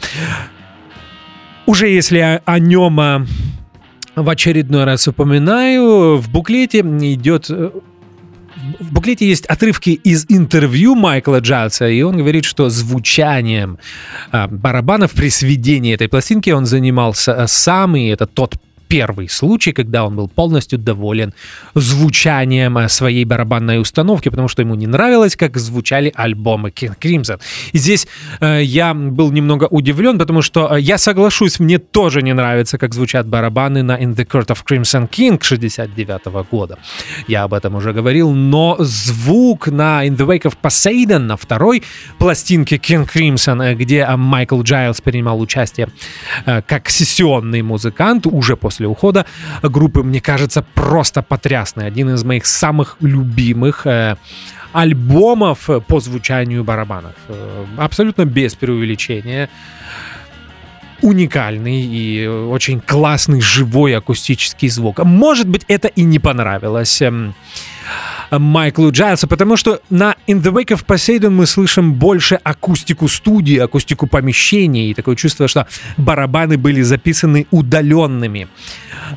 Уже 1.66 1.88
если 1.88 2.42
о, 2.46 2.60
нем 2.60 3.00
э, 3.00 3.26
в 4.16 4.30
очередной 4.30 4.84
раз 4.84 5.08
упоминаю, 5.08 6.18
в 6.18 6.30
буклете 6.30 6.80
идет 6.80 7.50
э, 7.50 7.72
в 8.80 8.94
буклете 8.94 9.28
есть 9.28 9.46
отрывки 9.46 9.90
из 9.92 10.26
интервью 10.30 10.96
Майкла 10.96 11.40
Джайлса, 11.40 11.88
и 11.88 12.02
он 12.02 12.18
говорит, 12.18 12.46
что 12.46 12.70
звучанием 12.70 13.78
а, 14.32 14.48
барабанов 14.48 15.12
при 15.12 15.30
сведении 15.30 15.94
этой 15.94 16.08
пластинки 16.08 16.50
он 16.50 16.66
занимался 16.66 17.32
э, 17.34 17.48
сам, 17.48 17.96
и 17.96 18.08
это 18.08 18.26
тот 18.26 18.56
первый 18.94 19.28
случай, 19.28 19.72
когда 19.72 20.06
он 20.06 20.16
был 20.16 20.28
полностью 20.28 20.78
доволен 20.78 21.34
звучанием 21.74 22.78
э, 22.78 22.88
своей 22.89 23.26
барабанной 23.26 23.82
установки, 23.82 24.30
потому 24.30 24.48
что 24.48 24.62
ему 24.62 24.76
не 24.76 24.86
нравилось, 24.86 25.36
как 25.36 25.58
звучали 25.58 26.14
альбомы 26.16 26.70
King 26.70 26.96
Crimson. 27.00 27.39
И 27.72 27.80
здесь 27.80 28.08
э, 28.39 28.62
я 28.64 28.94
был 28.94 29.32
немного 29.32 29.66
удивлен, 29.72 30.20
потому 30.20 30.44
что 30.44 30.76
э, 30.76 30.80
я 30.80 31.00
соглашусь, 31.00 31.60
мне 31.60 31.80
тоже 31.80 32.22
не 32.22 32.34
нравится, 32.34 32.78
как 32.78 32.94
звучат 32.94 33.26
барабаны 33.26 33.82
на 33.82 33.98
In 34.00 34.16
the 34.16 34.28
Court 34.28 34.50
of 34.50 34.60
Crimson 34.64 35.10
King 35.10 35.41
69 35.41 36.48
года. 36.52 36.78
Я 37.28 37.44
об 37.44 37.56
этом 37.56 37.74
уже 37.74 37.94
говорил, 37.94 38.32
но 38.32 38.76
звук 38.80 39.70
на 39.70 40.06
In 40.06 40.16
the 40.16 40.28
Wake 40.28 40.44
of 40.44 40.54
Poseidon 40.62 41.20
на 41.20 41.36
второй 41.36 41.82
пластинке 42.20 42.76
King 42.76 43.10
Crimson, 43.12 43.72
э, 43.72 43.74
где 43.74 44.08
Майкл 44.16 44.62
Джайлс 44.62 45.02
принимал 45.02 45.41
участие 45.41 45.88
э, 46.46 46.62
как 46.62 46.89
сессионный 46.89 47.64
музыкант 47.64 48.28
уже 48.28 48.56
после 48.56 48.83
после 48.84 48.88
ухода 48.88 49.26
группы, 49.62 50.04
мне 50.04 50.22
кажется, 50.22 50.64
просто 50.74 51.22
потрясный. 51.22 51.88
Один 51.88 52.10
из 52.10 52.24
моих 52.24 52.46
самых 52.46 52.98
любимых 53.02 53.88
э, 53.88 54.16
альбомов 54.74 55.70
по 55.88 56.00
звучанию 56.00 56.64
барабанов. 56.64 57.14
Э, 57.28 57.66
абсолютно 57.78 58.26
без 58.26 58.56
преувеличения 58.56 59.50
уникальный 61.02 61.82
и 61.82 62.28
очень 62.28 62.80
классный 62.80 63.42
живой 63.42 63.96
акустический 63.96 64.70
звук. 64.70 65.00
Может 65.00 65.50
быть, 65.50 65.66
это 65.68 65.90
и 65.90 66.04
не 66.06 66.20
понравилось 66.20 67.02
эм, 67.02 67.36
Майклу 68.40 68.92
Джайлсу, 68.92 69.28
потому 69.28 69.58
что 69.58 69.80
на 69.90 70.16
In 70.28 70.42
the 70.42 70.52
Wake 70.52 70.76
of 70.76 70.86
Poseidon 70.86 71.32
мы 71.32 71.46
слышим 71.46 71.94
больше 71.94 72.36
акустику 72.36 73.08
студии, 73.08 73.58
акустику 73.58 74.08
помещений, 74.08 74.92
и 74.92 74.94
такое 74.94 75.16
чувство, 75.16 75.48
что 75.48 75.68
барабаны 75.98 76.58
были 76.58 76.82
записаны 76.82 77.48
удаленными 77.52 78.48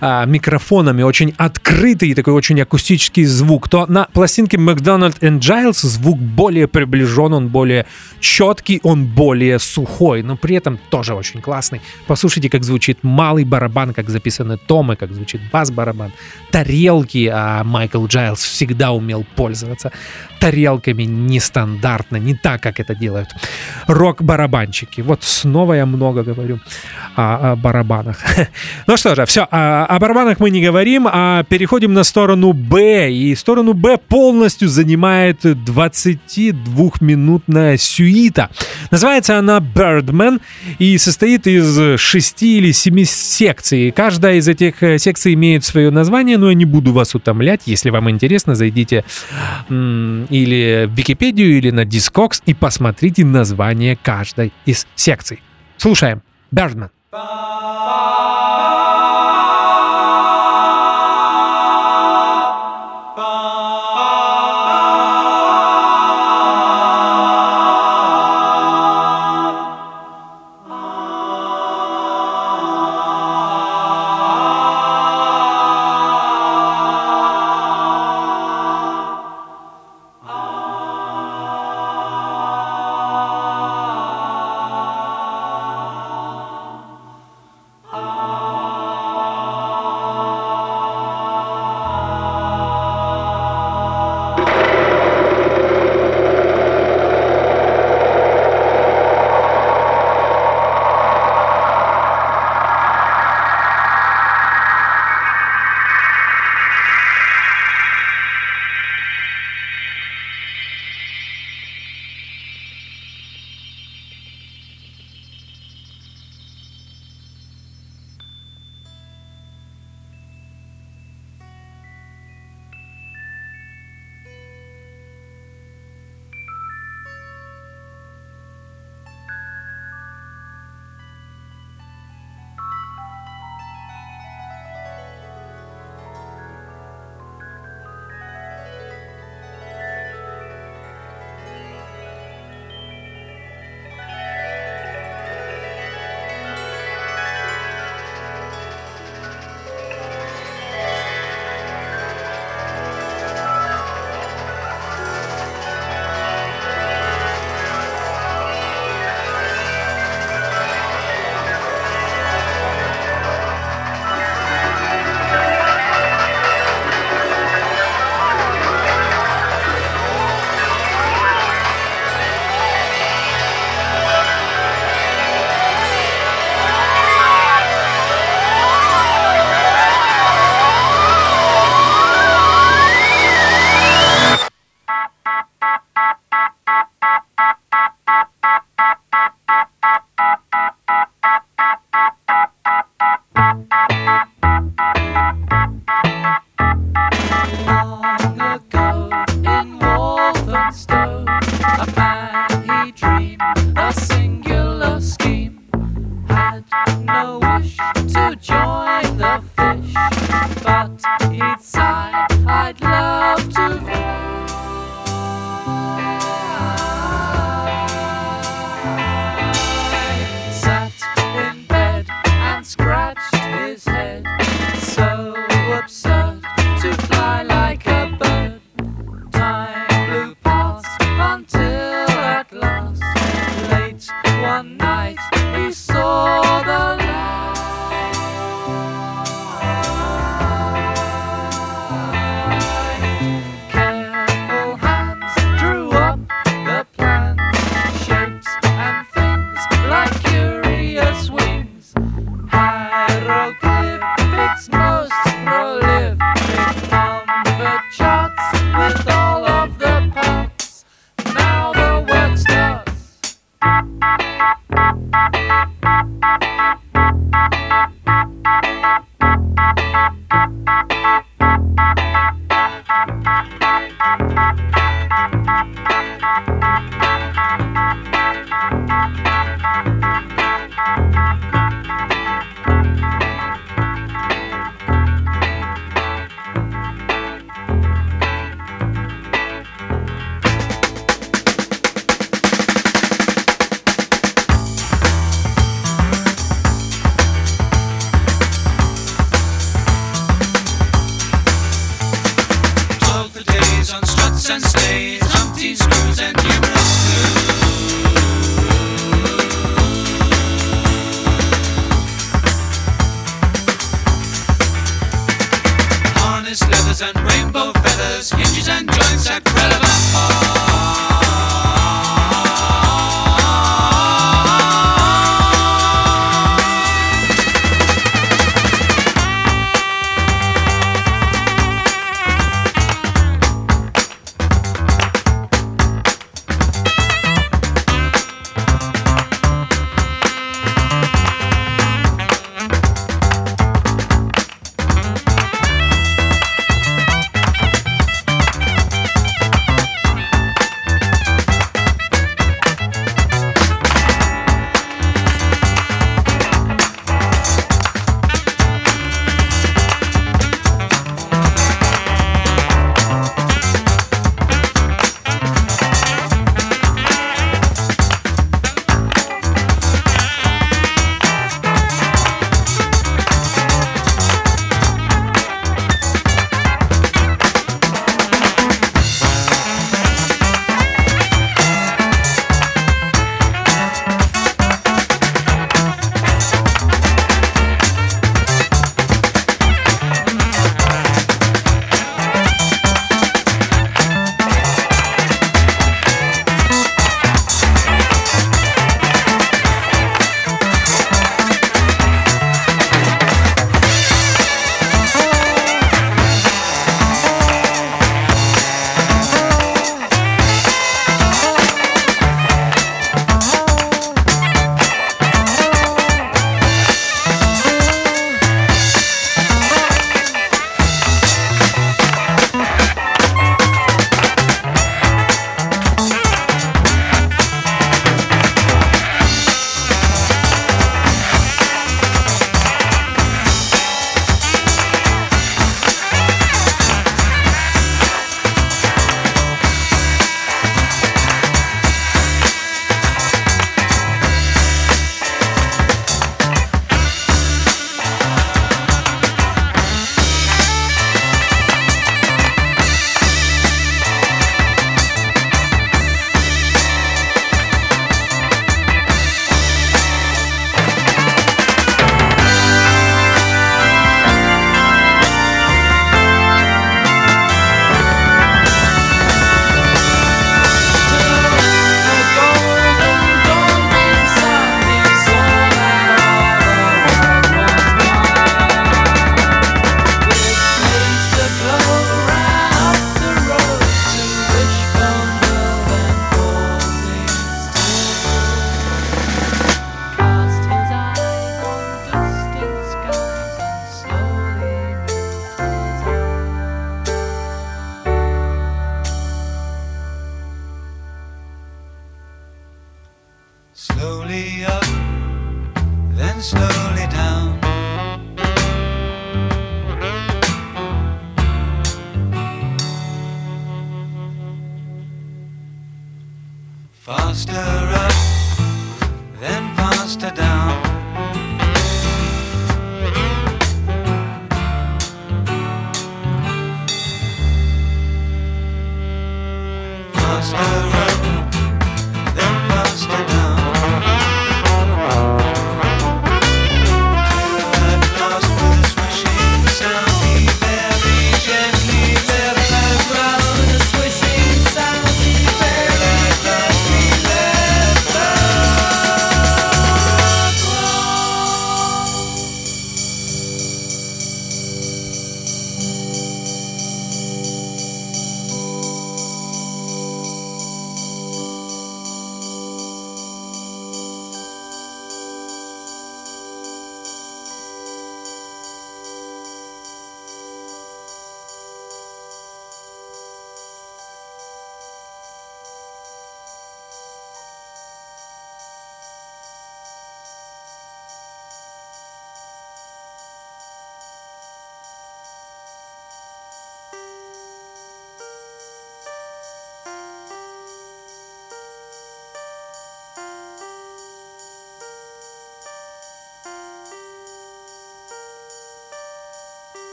а, 0.00 0.24
микрофонами, 0.24 1.02
очень 1.02 1.34
открытый 1.36 2.14
такой 2.14 2.34
очень 2.34 2.60
акустический 2.60 3.24
звук, 3.24 3.68
то 3.68 3.86
на 3.86 4.08
пластинке 4.12 4.56
McDonald 4.56 5.18
and 5.20 5.40
Giles 5.40 5.86
звук 5.86 6.18
более 6.18 6.68
приближен, 6.68 7.32
он 7.32 7.48
более 7.48 7.86
четкий, 8.20 8.80
он 8.82 9.06
более 9.06 9.58
сухой, 9.58 10.22
но 10.22 10.36
при 10.36 10.56
этом 10.56 10.78
тоже 10.90 11.14
очень 11.14 11.40
классный. 11.40 11.80
Послушайте, 12.06 12.48
как 12.50 12.64
звучит 12.64 12.98
малый 13.02 13.44
барабан, 13.44 13.92
как 13.94 14.08
записаны 14.10 14.56
томы, 14.56 14.96
как 14.96 15.12
звучит 15.12 15.40
бас-барабан, 15.52 16.12
тарелки, 16.50 17.30
а 17.32 17.64
Майкл 17.64 18.06
Джайлс 18.06 18.42
всегда 18.42 18.92
умел 18.92 19.24
пользоваться 19.36 19.92
тарелками 20.44 21.04
нестандартно, 21.04 22.18
не 22.18 22.34
так, 22.34 22.60
как 22.60 22.78
это 22.78 22.94
делают 22.94 23.30
рок-барабанщики. 23.86 25.00
Вот 25.00 25.22
снова 25.22 25.72
я 25.72 25.86
много 25.86 26.22
говорю 26.22 26.60
о, 27.16 27.52
о 27.52 27.56
барабанах. 27.56 28.18
Ну 28.86 28.98
что 28.98 29.14
же, 29.14 29.24
все, 29.24 29.48
о, 29.50 29.86
о 29.86 29.98
барабанах 29.98 30.40
мы 30.40 30.50
не 30.50 30.60
говорим, 30.60 31.08
а 31.10 31.44
переходим 31.44 31.94
на 31.94 32.04
сторону 32.04 32.52
Б. 32.52 33.10
И 33.10 33.34
сторону 33.34 33.72
Б 33.72 33.96
полностью 33.96 34.68
занимает 34.68 35.46
22-минутная 35.46 37.78
сюита. 37.78 38.50
Называется 38.90 39.38
она 39.38 39.60
Birdman 39.60 40.42
и 40.78 40.98
состоит 40.98 41.46
из 41.46 41.98
6 41.98 42.42
или 42.42 42.72
7 42.72 43.04
секций. 43.04 43.92
Каждая 43.92 44.34
из 44.34 44.46
этих 44.46 44.82
э, 44.82 44.98
секций 44.98 45.32
имеет 45.32 45.64
свое 45.64 45.90
название, 45.90 46.36
но 46.36 46.50
я 46.50 46.54
не 46.54 46.66
буду 46.66 46.92
вас 46.92 47.14
утомлять. 47.14 47.62
Если 47.64 47.88
вам 47.88 48.10
интересно, 48.10 48.54
зайдите 48.54 49.04
или 50.34 50.86
в 50.86 50.90
Википедию, 50.90 51.56
или 51.58 51.70
на 51.70 51.84
Discogs 51.84 52.42
и 52.44 52.54
посмотрите 52.54 53.24
название 53.24 53.94
каждой 53.94 54.52
из 54.66 54.86
секций. 54.96 55.40
Слушаем. 55.76 56.22
Birdman. 56.52 56.90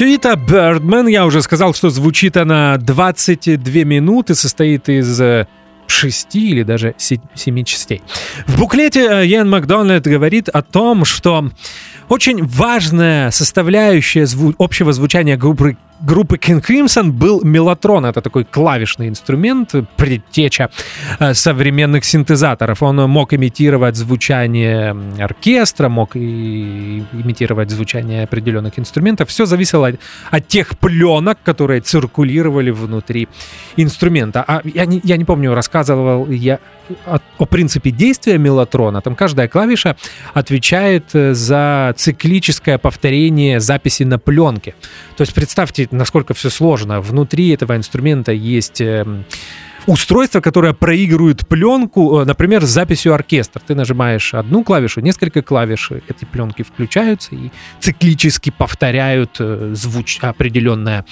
Сюита 0.00 0.32
Birdman, 0.32 1.10
я 1.10 1.26
уже 1.26 1.42
сказал, 1.42 1.74
что 1.74 1.90
звучит 1.90 2.38
она 2.38 2.78
22 2.78 3.84
минуты, 3.84 4.34
состоит 4.34 4.88
из 4.88 5.20
э, 5.20 5.46
шести 5.86 6.52
или 6.52 6.62
даже 6.62 6.94
се- 6.96 7.20
семи 7.34 7.66
частей. 7.66 8.00
В 8.46 8.58
буклете 8.58 9.06
э, 9.06 9.26
Ян 9.26 9.50
Макдональд 9.50 10.06
говорит 10.06 10.48
о 10.48 10.62
том, 10.62 11.04
что 11.04 11.50
очень 12.08 12.42
важная 12.46 13.30
составляющая 13.30 14.22
зву- 14.22 14.54
общего 14.58 14.94
звучания 14.94 15.36
группы, 15.36 15.76
группы 16.00 16.36
King 16.36 16.64
Crimson 16.64 17.10
был 17.10 17.42
мелатрон. 17.44 18.06
Это 18.06 18.20
такой 18.20 18.44
клавишный 18.44 19.08
инструмент, 19.08 19.74
предтеча 19.96 20.70
э, 21.18 21.34
современных 21.34 22.04
синтезаторов. 22.04 22.82
Он 22.82 22.96
мог 23.10 23.34
имитировать 23.34 23.96
звучание 23.96 24.96
оркестра, 25.18 25.88
мог 25.88 26.16
и 26.16 27.04
имитировать 27.12 27.70
звучание 27.70 28.24
определенных 28.24 28.78
инструментов. 28.78 29.28
Все 29.28 29.46
зависело 29.46 29.88
от, 29.88 30.00
от 30.30 30.48
тех 30.48 30.78
пленок, 30.78 31.38
которые 31.44 31.80
циркулировали 31.80 32.70
внутри 32.70 33.28
инструмента. 33.76 34.44
А 34.46 34.62
я 34.64 34.86
не, 34.86 35.00
я 35.04 35.16
не 35.16 35.24
помню, 35.24 35.54
рассказывал 35.54 36.28
я 36.30 36.58
о, 37.06 37.18
о 37.38 37.46
принципе 37.46 37.90
действия 37.90 38.38
мелатрона. 38.38 39.00
Там 39.00 39.14
каждая 39.14 39.48
клавиша 39.48 39.96
отвечает 40.34 41.14
э, 41.14 41.34
за 41.34 41.94
циклическое 41.96 42.78
повторение 42.78 43.60
записи 43.60 44.02
на 44.04 44.18
пленке. 44.18 44.74
То 45.16 45.22
есть 45.22 45.34
представьте, 45.34 45.88
насколько 45.90 46.34
все 46.34 46.50
сложно. 46.50 47.00
Внутри 47.00 47.50
этого 47.50 47.76
инструмента 47.76 48.32
есть 48.32 48.80
эм, 48.80 49.24
устройство, 49.86 50.40
которое 50.40 50.72
проигрывает 50.72 51.46
пленку, 51.46 52.20
э, 52.20 52.24
например, 52.24 52.64
с 52.64 52.68
записью 52.68 53.14
оркестра. 53.14 53.60
Ты 53.66 53.74
нажимаешь 53.74 54.34
одну 54.34 54.64
клавишу, 54.64 55.00
несколько 55.00 55.42
клавиш, 55.42 55.90
эти 56.08 56.24
пленки 56.24 56.62
включаются 56.62 57.34
и 57.34 57.50
циклически 57.80 58.50
повторяют 58.50 59.36
э, 59.38 59.72
звуч... 59.74 60.18
определенное 60.20 61.04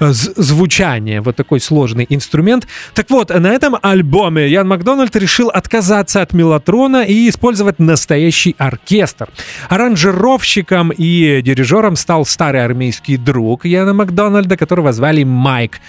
э, 0.00 0.12
звучание. 0.12 1.20
Вот 1.20 1.36
такой 1.36 1.60
сложный 1.60 2.06
инструмент. 2.08 2.66
Так 2.94 3.10
вот, 3.10 3.30
на 3.30 3.48
этом 3.48 3.76
альбоме 3.82 4.48
Ян 4.48 4.68
Макдональд 4.68 5.14
решил 5.16 5.48
отказаться 5.48 6.22
от 6.22 6.32
мелатрона 6.32 7.04
и 7.04 7.28
использовать 7.28 7.78
настоящий 7.78 8.54
оркестр. 8.58 9.28
Аранжировщиком 9.68 10.90
и 10.90 11.42
дирижером 11.42 11.96
стал 11.96 12.24
старый 12.24 12.64
армейский 12.64 13.16
друг 13.16 13.64
Яна 13.64 13.94
Макдональда, 13.94 14.56
которого 14.56 14.92
звали 14.92 15.24
Майк 15.24 15.80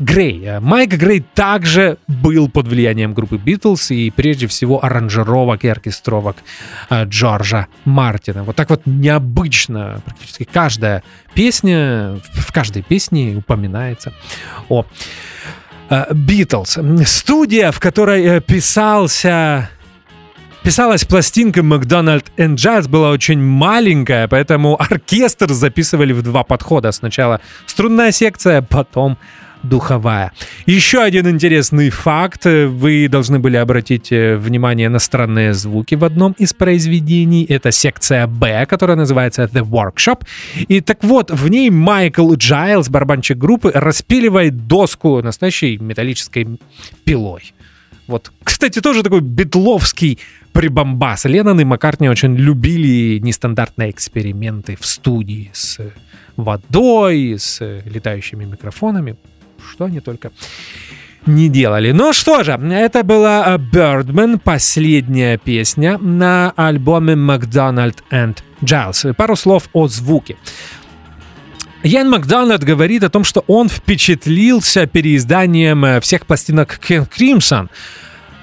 Грей. 0.00 0.44
Э, 0.44 0.60
Майк 0.60 0.90
Грей 0.90 1.24
также 1.34 1.98
был 2.08 2.48
под 2.48 2.66
влиянием 2.66 3.14
группы 3.14 3.36
Битлз 3.36 3.90
и 3.90 4.10
прежде 4.10 4.46
всего 4.46 4.84
аранжировок 4.84 5.64
и 5.64 5.68
оркестровок 5.68 6.36
э, 6.88 7.04
Джорджа 7.04 7.68
Мартина. 7.84 8.42
Вот 8.42 8.56
так 8.56 8.70
вот 8.70 8.82
необычно 8.86 10.00
практически 10.04 10.44
каждая 10.50 11.02
песня, 11.34 12.18
в 12.32 12.52
каждой 12.52 12.82
песне 12.82 13.36
упоминается 13.36 14.12
о 14.68 14.84
Битлз. 16.12 16.78
Студия, 17.04 17.70
в 17.70 17.80
которой 17.80 18.24
э, 18.24 18.40
писался 18.40 19.70
Писалась 20.62 21.06
пластинка 21.06 21.60
McDonald 21.60 22.26
and 22.36 22.56
Jazz 22.56 22.86
была 22.86 23.10
очень 23.10 23.40
маленькая, 23.40 24.28
поэтому 24.28 24.78
оркестр 24.80 25.50
записывали 25.52 26.12
в 26.12 26.22
два 26.22 26.44
подхода. 26.44 26.92
Сначала 26.92 27.40
струнная 27.64 28.12
секция, 28.12 28.60
потом 28.60 29.16
духовая. 29.62 30.32
Еще 30.66 31.00
один 31.00 31.28
интересный 31.28 31.90
факт. 31.90 32.44
Вы 32.44 33.08
должны 33.08 33.38
были 33.38 33.56
обратить 33.56 34.12
э, 34.12 34.36
внимание 34.36 34.88
на 34.88 34.98
странные 34.98 35.54
звуки 35.54 35.94
в 35.94 36.04
одном 36.04 36.32
из 36.32 36.52
произведений. 36.52 37.44
Это 37.44 37.70
секция 37.70 38.26
Б, 38.26 38.66
которая 38.66 38.96
называется 38.96 39.42
The 39.44 39.62
Workshop. 39.62 40.26
И 40.68 40.80
так 40.80 41.02
вот, 41.02 41.30
в 41.30 41.48
ней 41.48 41.70
Майкл 41.70 42.32
Джайлз, 42.34 42.88
барабанщик 42.88 43.38
группы, 43.38 43.70
распиливает 43.74 44.66
доску 44.66 45.22
настоящей 45.22 45.78
металлической 45.78 46.58
пилой. 47.04 47.52
Вот, 48.06 48.32
кстати, 48.42 48.80
тоже 48.80 49.04
такой 49.04 49.20
битловский 49.20 50.18
прибамбас. 50.52 51.26
Леннон 51.26 51.60
и 51.60 51.64
Маккартни 51.64 52.08
очень 52.08 52.34
любили 52.34 53.20
нестандартные 53.20 53.90
эксперименты 53.90 54.76
в 54.76 54.84
студии 54.84 55.50
с 55.52 55.78
водой, 56.36 57.36
с 57.38 57.60
э, 57.60 57.82
летающими 57.84 58.44
микрофонами. 58.44 59.16
Что 59.72 59.84
они 59.84 60.00
только 60.00 60.30
не 61.26 61.48
делали. 61.48 61.92
Ну 61.92 62.12
что 62.12 62.42
же, 62.42 62.52
это 62.52 63.02
была 63.04 63.44
э, 63.46 63.58
Birdman, 63.58 64.40
последняя 64.42 65.38
песня 65.38 65.98
на 65.98 66.52
альбоме 66.56 67.14
McDonald 67.14 67.96
and 68.10 68.38
Giles. 68.62 69.12
Пару 69.14 69.36
слов 69.36 69.68
о 69.72 69.86
звуке. 69.88 70.36
Ян 71.82 72.10
Макдональд 72.10 72.62
говорит 72.62 73.04
о 73.04 73.08
том, 73.08 73.24
что 73.24 73.42
он 73.46 73.68
впечатлился 73.68 74.86
переизданием 74.86 75.84
э, 75.84 76.00
всех 76.00 76.26
пластинок 76.26 76.78
King 76.86 77.08
Crimson, 77.08 77.68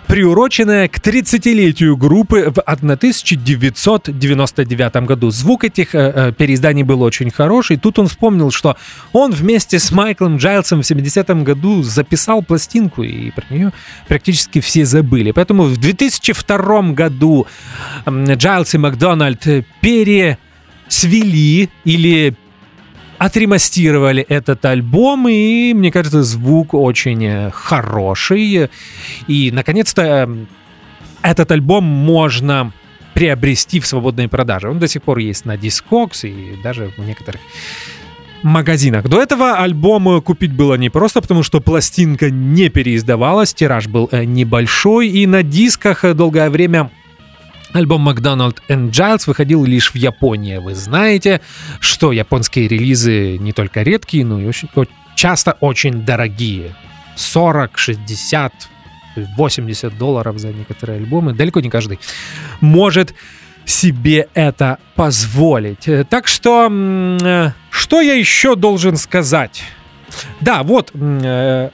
приуроченная 0.07 0.87
к 0.87 0.99
30-летию 0.99 1.97
группы 1.97 2.53
в 2.55 2.59
1999 2.59 4.95
году. 5.05 5.29
Звук 5.29 5.65
этих 5.65 5.93
э, 5.93 6.11
э, 6.15 6.31
переизданий 6.31 6.83
был 6.83 7.03
очень 7.03 7.29
хороший. 7.29 7.75
Тут 7.77 7.99
он 7.99 8.07
вспомнил, 8.07 8.49
что 8.51 8.77
он 9.11 9.31
вместе 9.31 9.79
с 9.79 9.91
Майклом 9.91 10.37
Джайлсом 10.37 10.81
в 10.81 10.89
70-м 10.89 11.43
году 11.43 11.83
записал 11.83 12.41
пластинку, 12.41 13.03
и 13.03 13.31
про 13.31 13.43
нее 13.49 13.73
практически 14.07 14.61
все 14.61 14.85
забыли. 14.85 15.31
Поэтому 15.31 15.63
в 15.63 15.75
2002 15.77 16.93
году 16.93 17.45
Джайлс 18.07 18.73
и 18.73 18.77
Макдональд 18.77 19.45
э, 19.47 19.65
пересвели 19.81 21.69
или 21.83 22.33
отремастировали 23.17 24.23
этот 24.23 24.63
альбом, 24.65 25.27
и, 25.27 25.73
мне 25.73 25.91
кажется, 25.91 26.23
звук 26.23 26.73
очень 26.73 27.25
э, 27.25 27.51
хороший. 27.51 28.69
И, 29.27 29.51
наконец-то, 29.51 30.01
э, 30.01 30.45
этот 31.21 31.51
альбом 31.51 31.83
можно 31.83 32.71
приобрести 33.13 33.79
в 33.79 33.87
свободной 33.87 34.27
продаже. 34.27 34.69
Он 34.69 34.79
до 34.79 34.87
сих 34.87 35.01
пор 35.01 35.17
есть 35.17 35.45
на 35.45 35.55
Discogs 35.55 36.27
и 36.29 36.61
даже 36.61 36.93
в 36.97 36.99
некоторых 36.99 37.41
магазинах. 38.43 39.07
До 39.09 39.21
этого 39.21 39.57
альбом 39.57 40.21
купить 40.21 40.53
было 40.53 40.75
непросто, 40.75 41.21
потому 41.21 41.43
что 41.43 41.59
пластинка 41.59 42.29
не 42.29 42.69
переиздавалась, 42.69 43.53
тираж 43.53 43.87
был 43.87 44.09
э, 44.11 44.25
небольшой, 44.25 45.09
и 45.09 45.25
на 45.25 45.43
дисках 45.43 46.03
э, 46.03 46.13
долгое 46.13 46.49
время 46.49 46.91
Альбом 47.73 48.07
McDonald 48.07 48.57
and 48.69 48.91
Giles 48.91 49.23
выходил 49.27 49.65
лишь 49.65 49.91
в 49.91 49.95
Японии. 49.95 50.57
Вы 50.57 50.73
знаете, 50.75 51.41
что 51.79 52.11
японские 52.11 52.67
релизы 52.67 53.37
не 53.37 53.51
только 53.53 53.81
редкие, 53.83 54.25
но 54.25 54.39
и 54.39 54.45
очень, 54.45 54.69
часто 55.15 55.57
очень 55.59 56.05
дорогие. 56.05 56.75
40, 57.15 57.77
60, 57.77 58.53
80 59.37 59.97
долларов 59.97 60.37
за 60.39 60.49
некоторые 60.49 60.99
альбомы. 60.99 61.33
Далеко 61.33 61.59
не 61.59 61.69
каждый 61.69 61.99
может 62.61 63.13
себе 63.65 64.27
это 64.33 64.77
позволить. 64.95 65.87
Э, 65.87 66.05
Так 66.05 66.27
что, 66.27 66.69
э, 66.71 67.51
что 67.69 68.01
я 68.01 68.13
еще 68.13 68.55
должен 68.55 68.95
сказать? 68.95 69.63
Да, 70.39 70.63
вот, 70.63 70.91
э, 70.93 71.69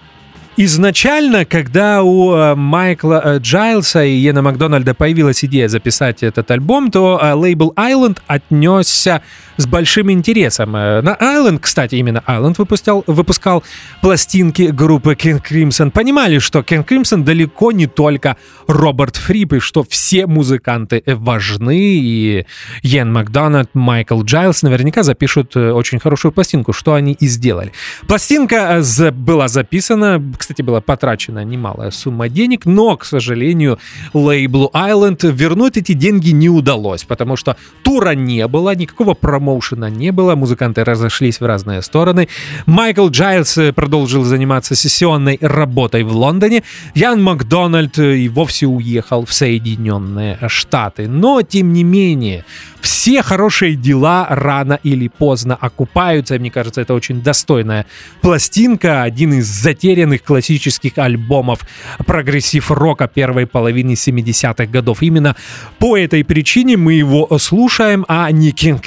изначально, 0.58 1.46
когда 1.46 2.04
у 2.04 2.34
э, 2.34 2.56
Майкла 2.56 3.22
э, 3.24 3.38
Джайлса 3.40 4.04
и 4.04 4.12
Йена 4.12 4.42
Макдональда 4.42 4.94
появилась 4.94 5.44
идея 5.44 5.68
записать 5.68 6.24
этот 6.24 6.50
альбом, 6.52 6.92
то 6.92 7.20
э, 7.22 7.34
лейбл 7.34 7.74
Island 7.76 8.20
отнесся 8.28 9.22
с 9.58 9.66
большим 9.66 10.12
интересом. 10.12 10.76
Э, 10.76 11.02
На 11.02 11.16
Island, 11.16 11.60
кстати, 11.60 11.96
именно 11.96 12.24
Island 12.28 12.56
выпускал, 12.58 13.04
выпускал 13.08 13.64
пластинки 14.02 14.64
группы 14.64 15.14
King 15.14 15.42
Crimson. 15.42 15.92
Понимали, 15.92 16.40
что 16.40 16.60
King 16.60 16.86
Crimson 16.86 17.24
далеко 17.24 17.72
не 17.72 17.88
только 17.88 18.38
Роберт 18.68 19.16
Фрип, 19.18 19.54
и 19.54 19.60
что 19.60 19.84
все 19.88 20.26
музыканты 20.28 21.04
важны, 21.06 21.78
и 21.80 22.46
Йен 22.82 23.12
Макдональд, 23.12 23.70
Майкл 23.74 24.22
Джайлс 24.24 24.64
наверняка 24.64 25.04
запишут 25.04 25.56
э, 25.56 25.72
очень 25.72 26.00
хорошую 26.00 26.32
пластинку, 26.32 26.74
что 26.74 26.94
они 26.94 27.14
и 27.14 27.28
сделали. 27.28 27.72
Пластинка 28.08 28.82
э, 28.82 29.12
была 29.12 29.48
записана, 29.48 30.24
кстати, 30.38 30.62
была 30.62 30.82
потрачена 30.82 31.44
немалая 31.44 31.92
сумма 31.92 32.30
денег, 32.30 32.66
но, 32.66 32.98
к 32.98 33.06
сожалению, 33.06 33.80
лейблу 34.14 34.70
Island 34.74 35.32
вернуть 35.32 35.78
эти 35.78 35.94
деньги 35.94 36.32
не 36.32 36.50
удалось, 36.50 37.04
потому 37.04 37.36
что 37.36 37.56
тура 37.84 38.12
не 38.12 38.48
было, 38.48 38.76
никакого 38.76 39.14
промоушена 39.44 39.90
не 39.90 40.12
было, 40.12 40.36
музыканты 40.36 40.84
разошлись 40.84 41.42
в 41.42 41.46
разные 41.46 41.82
стороны. 41.82 42.28
Майкл 42.66 43.10
Джайлс 43.10 43.58
э, 43.58 43.74
продолжил 43.74 44.24
заниматься 44.24 44.76
сессионной 44.76 45.38
работой 45.42 46.04
в 46.04 46.16
Лондоне, 46.16 46.64
Ян 46.96 47.22
Макдональд 47.22 48.00
э, 48.00 48.18
и 48.18 48.30
вовсе 48.30 48.68
уехал 48.68 49.26
в 49.26 49.34
Соединенные 49.34 50.40
Штаты. 50.48 51.08
Но, 51.08 51.42
тем 51.42 51.74
не 51.74 51.84
менее, 51.84 52.46
все 52.84 53.22
хорошие 53.22 53.76
дела 53.76 54.28
рано 54.30 54.80
или 54.84 55.08
поздно 55.08 55.56
окупаются. 55.56 56.38
Мне 56.38 56.52
кажется, 56.52 56.82
это 56.82 56.94
очень 56.94 57.22
достойная 57.22 57.86
пластинка, 58.22 59.04
один 59.04 59.34
из 59.34 59.46
затерянных 59.48 60.24
классических 60.24 60.98
альбомов 60.98 61.62
прогрессив-рока 62.06 63.08
первой 63.08 63.48
половины 63.48 63.94
70-х 63.94 64.66
годов. 64.66 65.02
Именно 65.02 65.36
по 65.80 65.98
этой 65.98 66.26
причине 66.26 66.76
мы 66.76 66.94
его 66.94 67.28
слушаем, 67.40 68.06
а 68.08 68.30
не 68.32 68.52
King 68.52 68.82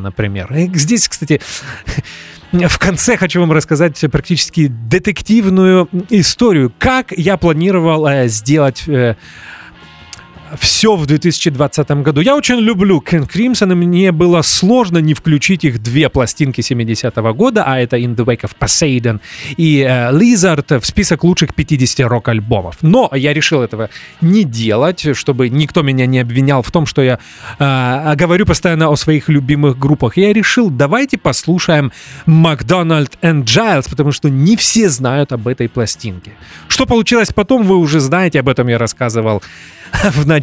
Например. 0.00 0.52
И 0.52 0.70
здесь, 0.74 1.08
кстати, 1.08 1.40
в 2.52 2.78
конце 2.78 3.16
хочу 3.16 3.40
вам 3.40 3.52
рассказать 3.52 4.02
практически 4.10 4.66
детективную 4.66 5.88
историю, 6.08 6.72
как 6.78 7.12
я 7.12 7.36
планировал 7.36 8.06
э, 8.06 8.28
сделать 8.28 8.84
э, 8.88 9.14
все 10.58 10.96
в 10.96 11.06
2020 11.06 11.90
году. 12.02 12.20
Я 12.20 12.36
очень 12.36 12.56
люблю 12.56 13.02
King 13.06 13.28
Crimson, 13.28 13.72
и 13.72 13.74
мне 13.74 14.12
было 14.12 14.42
сложно 14.42 14.98
не 14.98 15.14
включить 15.14 15.64
их 15.64 15.82
две 15.82 16.08
пластинки 16.08 16.60
70-го 16.60 17.34
года, 17.34 17.64
а 17.66 17.78
это 17.78 17.96
In 17.96 18.16
the 18.16 18.24
Wake 18.24 18.42
of 18.42 18.52
Poseidon 18.58 19.20
и 19.56 19.80
э, 19.80 20.10
Lizard 20.12 20.80
в 20.80 20.86
список 20.86 21.24
лучших 21.24 21.54
50 21.54 22.06
рок-альбомов. 22.06 22.76
Но 22.82 23.10
я 23.12 23.32
решил 23.32 23.62
этого 23.62 23.90
не 24.20 24.44
делать, 24.44 25.16
чтобы 25.16 25.48
никто 25.48 25.82
меня 25.82 26.06
не 26.06 26.18
обвинял 26.18 26.62
в 26.62 26.70
том, 26.70 26.86
что 26.86 27.02
я 27.02 27.18
э, 27.58 28.14
говорю 28.16 28.46
постоянно 28.46 28.90
о 28.90 28.96
своих 28.96 29.28
любимых 29.28 29.78
группах. 29.78 30.16
Я 30.16 30.32
решил, 30.32 30.70
давайте 30.70 31.18
послушаем 31.18 31.92
Макдональд 32.26 33.18
and 33.22 33.44
Giles, 33.44 33.88
потому 33.88 34.12
что 34.12 34.28
не 34.28 34.56
все 34.56 34.88
знают 34.88 35.32
об 35.32 35.46
этой 35.46 35.68
пластинке. 35.68 36.32
Что 36.68 36.86
получилось 36.86 37.32
потом, 37.32 37.62
вы 37.64 37.76
уже 37.76 38.00
знаете, 38.00 38.40
об 38.40 38.48
этом 38.48 38.68
я 38.68 38.78
рассказывал 38.78 39.42
в 40.14 40.26
начале. 40.26 40.39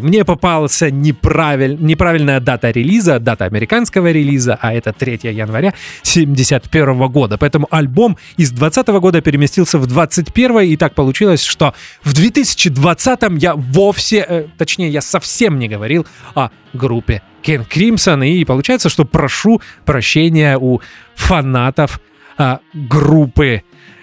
Мне 0.00 0.24
попался 0.24 0.90
неправиль... 0.90 1.76
неправильная 1.80 2.40
дата 2.40 2.70
релиза, 2.70 3.18
дата 3.18 3.44
американского 3.44 4.10
релиза, 4.10 4.58
а 4.60 4.74
это 4.74 4.92
3 4.92 5.20
января 5.32 5.74
71 6.02 7.08
года. 7.08 7.38
Поэтому 7.38 7.66
альбом 7.70 8.16
из 8.36 8.50
20 8.50 8.86
года 8.88 9.20
переместился 9.20 9.78
в 9.78 9.86
21 9.86 10.60
и 10.60 10.76
так 10.76 10.94
получилось, 10.94 11.42
что 11.42 11.74
в 12.02 12.12
2020 12.12 13.20
я 13.38 13.54
вовсе, 13.54 14.24
э, 14.28 14.46
точнее, 14.58 14.90
я 14.90 15.00
совсем 15.00 15.58
не 15.58 15.68
говорил 15.68 16.06
о 16.34 16.50
группе 16.72 17.22
Ken 17.42 17.66
Crimson, 17.68 18.26
и 18.26 18.44
получается, 18.44 18.88
что 18.88 19.04
прошу 19.04 19.60
прощения 19.84 20.58
у 20.58 20.80
фанатов 21.14 22.00
а, 22.36 22.60
группы 22.72 23.62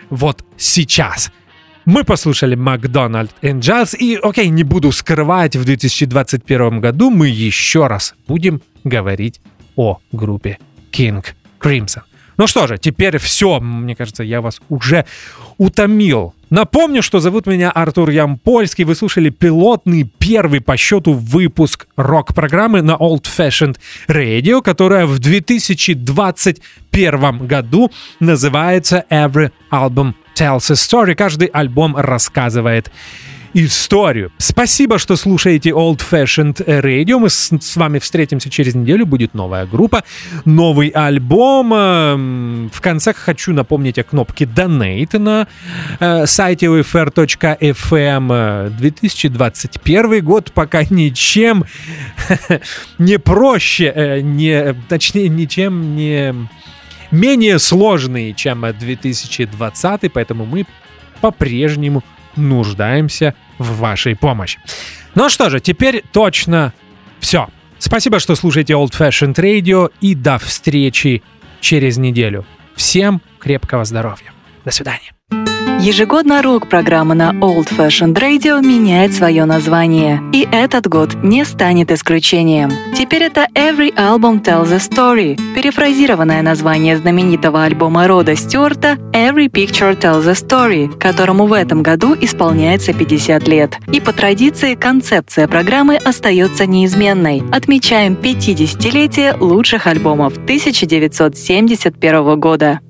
вот 0.10 0.46
сейчас. 0.58 1.32
Мы 1.86 2.04
послушали 2.04 2.56
Макдональд 2.56 3.32
и 3.42 3.52
Джаз, 3.52 3.96
и, 3.96 4.20
окей, 4.22 4.50
не 4.50 4.64
буду 4.64 4.92
скрывать, 4.92 5.56
в 5.56 5.66
2021 5.66 6.80
году 6.80 7.10
мы 7.10 7.28
еще 7.28 7.88
раз 7.88 8.14
будем 8.28 8.62
говорить 8.84 9.42
о 9.76 10.00
группе 10.12 10.60
King 10.92 11.26
Crimson. 11.60 12.02
Ну 12.38 12.48
что 12.48 12.68
же, 12.68 12.78
теперь 12.78 13.18
все. 13.18 13.60
Мне 13.60 13.96
кажется, 13.96 14.24
я 14.24 14.42
вас 14.42 14.62
уже 14.70 15.06
утомил. 15.58 16.34
Напомню, 16.50 17.02
что 17.02 17.20
зовут 17.20 17.46
меня 17.46 17.72
Артур 17.72 18.10
Ямпольский. 18.10 18.84
Вы 18.84 18.96
слушали 18.96 19.30
пилотный 19.30 20.10
первый 20.18 20.60
по 20.60 20.76
счету 20.78 21.14
выпуск 21.14 21.88
рок-программы 21.96 22.82
на 22.82 22.94
Old 22.94 23.26
Fashioned 23.26 23.78
Radio, 24.08 24.62
которая 24.62 25.06
в 25.06 25.20
2021 25.20 27.48
году 27.48 27.92
называется 28.20 29.06
Every 29.10 29.52
Album 29.72 30.14
Tells 30.36 30.72
a 30.72 30.76
Story. 30.76 31.16
Каждый 31.16 31.48
альбом 31.48 31.96
рассказывает 31.96 32.92
историю. 33.54 34.32
Спасибо, 34.38 34.98
что 34.98 35.16
слушаете 35.16 35.72
Old 35.72 36.02
Fashioned 36.10 36.66
Radio. 36.66 37.20
Мы 37.20 37.30
с, 37.30 37.52
с 37.52 37.76
вами 37.76 38.00
встретимся 38.00 38.50
через 38.50 38.76
неделю. 38.76 39.06
Будет 39.06 39.34
новая 39.34 39.66
группа, 39.66 40.04
новый 40.46 40.90
альбом. 40.90 41.74
Эм, 41.74 42.72
В 42.74 42.82
конце 42.82 43.14
хочу 43.14 43.54
напомнить 43.54 44.00
о 44.00 44.04
кнопке 44.04 44.46
Donate 44.46 45.18
на 45.18 45.48
э, 46.00 46.26
сайте 46.26 46.68
ufr.fm. 46.68 48.28
Э, 48.32 48.70
2021 48.70 50.24
год 50.24 50.52
пока 50.54 50.84
ничем 50.90 51.66
не 52.98 53.20
проще, 53.20 53.92
э, 53.94 54.22
не, 54.22 54.76
точнее, 54.88 55.30
ничем 55.30 55.96
не 55.96 56.34
менее 57.12 57.60
сложный, 57.60 58.34
чем 58.34 58.62
2020, 58.62 60.12
поэтому 60.12 60.46
мы 60.46 60.66
по-прежнему 61.22 62.04
нуждаемся 62.36 63.36
в 63.58 63.78
вашей 63.78 64.16
помощи. 64.16 64.60
Ну 65.16 65.30
что 65.30 65.50
же, 65.50 65.60
теперь 65.60 66.04
точно 66.12 66.74
все. 67.20 67.50
Спасибо, 67.78 68.20
что 68.20 68.36
слушаете 68.36 68.74
Old 68.74 68.92
Fashioned 68.92 69.36
Radio 69.36 69.92
и 70.02 70.16
до 70.16 70.38
встречи 70.38 71.22
через 71.60 71.98
неделю. 71.98 72.46
Всем 72.76 73.22
крепкого 73.40 73.86
здоровья. 73.86 74.32
До 74.64 74.72
свидания. 74.72 75.14
Ежегодно 75.84 76.44
рок-программа 76.44 77.16
на 77.16 77.32
Old 77.32 77.76
Fashioned 77.76 78.14
Radio 78.14 78.62
меняет 78.62 79.16
свое 79.16 79.46
название. 79.46 80.22
И 80.32 80.48
этот 80.52 80.88
год 80.88 81.16
не 81.24 81.44
станет 81.44 81.92
исключением. 81.92 82.70
Теперь 82.96 83.24
это 83.24 83.48
Every 83.56 83.92
Album 83.96 84.44
Tells 84.44 84.72
a 84.72 84.78
Story, 84.78 85.40
перефразированное 85.56 86.44
название 86.44 86.98
знаменитого 86.98 87.64
альбома 87.64 88.08
Рода 88.08 88.36
Стюарта 88.36 89.00
Every 89.12 89.50
Picture 89.50 90.00
Tells 90.00 90.30
a 90.30 90.34
Story, 90.34 90.96
которому 91.00 91.48
в 91.48 91.54
этом 91.54 91.82
году 91.82 92.16
исполняется 92.22 92.94
50 92.94 93.48
лет. 93.48 93.80
И 93.92 94.00
по 94.00 94.14
традиции 94.14 94.76
концепция 94.76 95.48
программы 95.48 95.96
остается 95.96 96.68
неизменной. 96.68 97.42
Отмечаем 97.52 98.14
50-летие 98.14 99.36
лучших 99.40 99.88
альбомов 99.88 100.38
1971 100.38 102.40
года. 102.40 102.82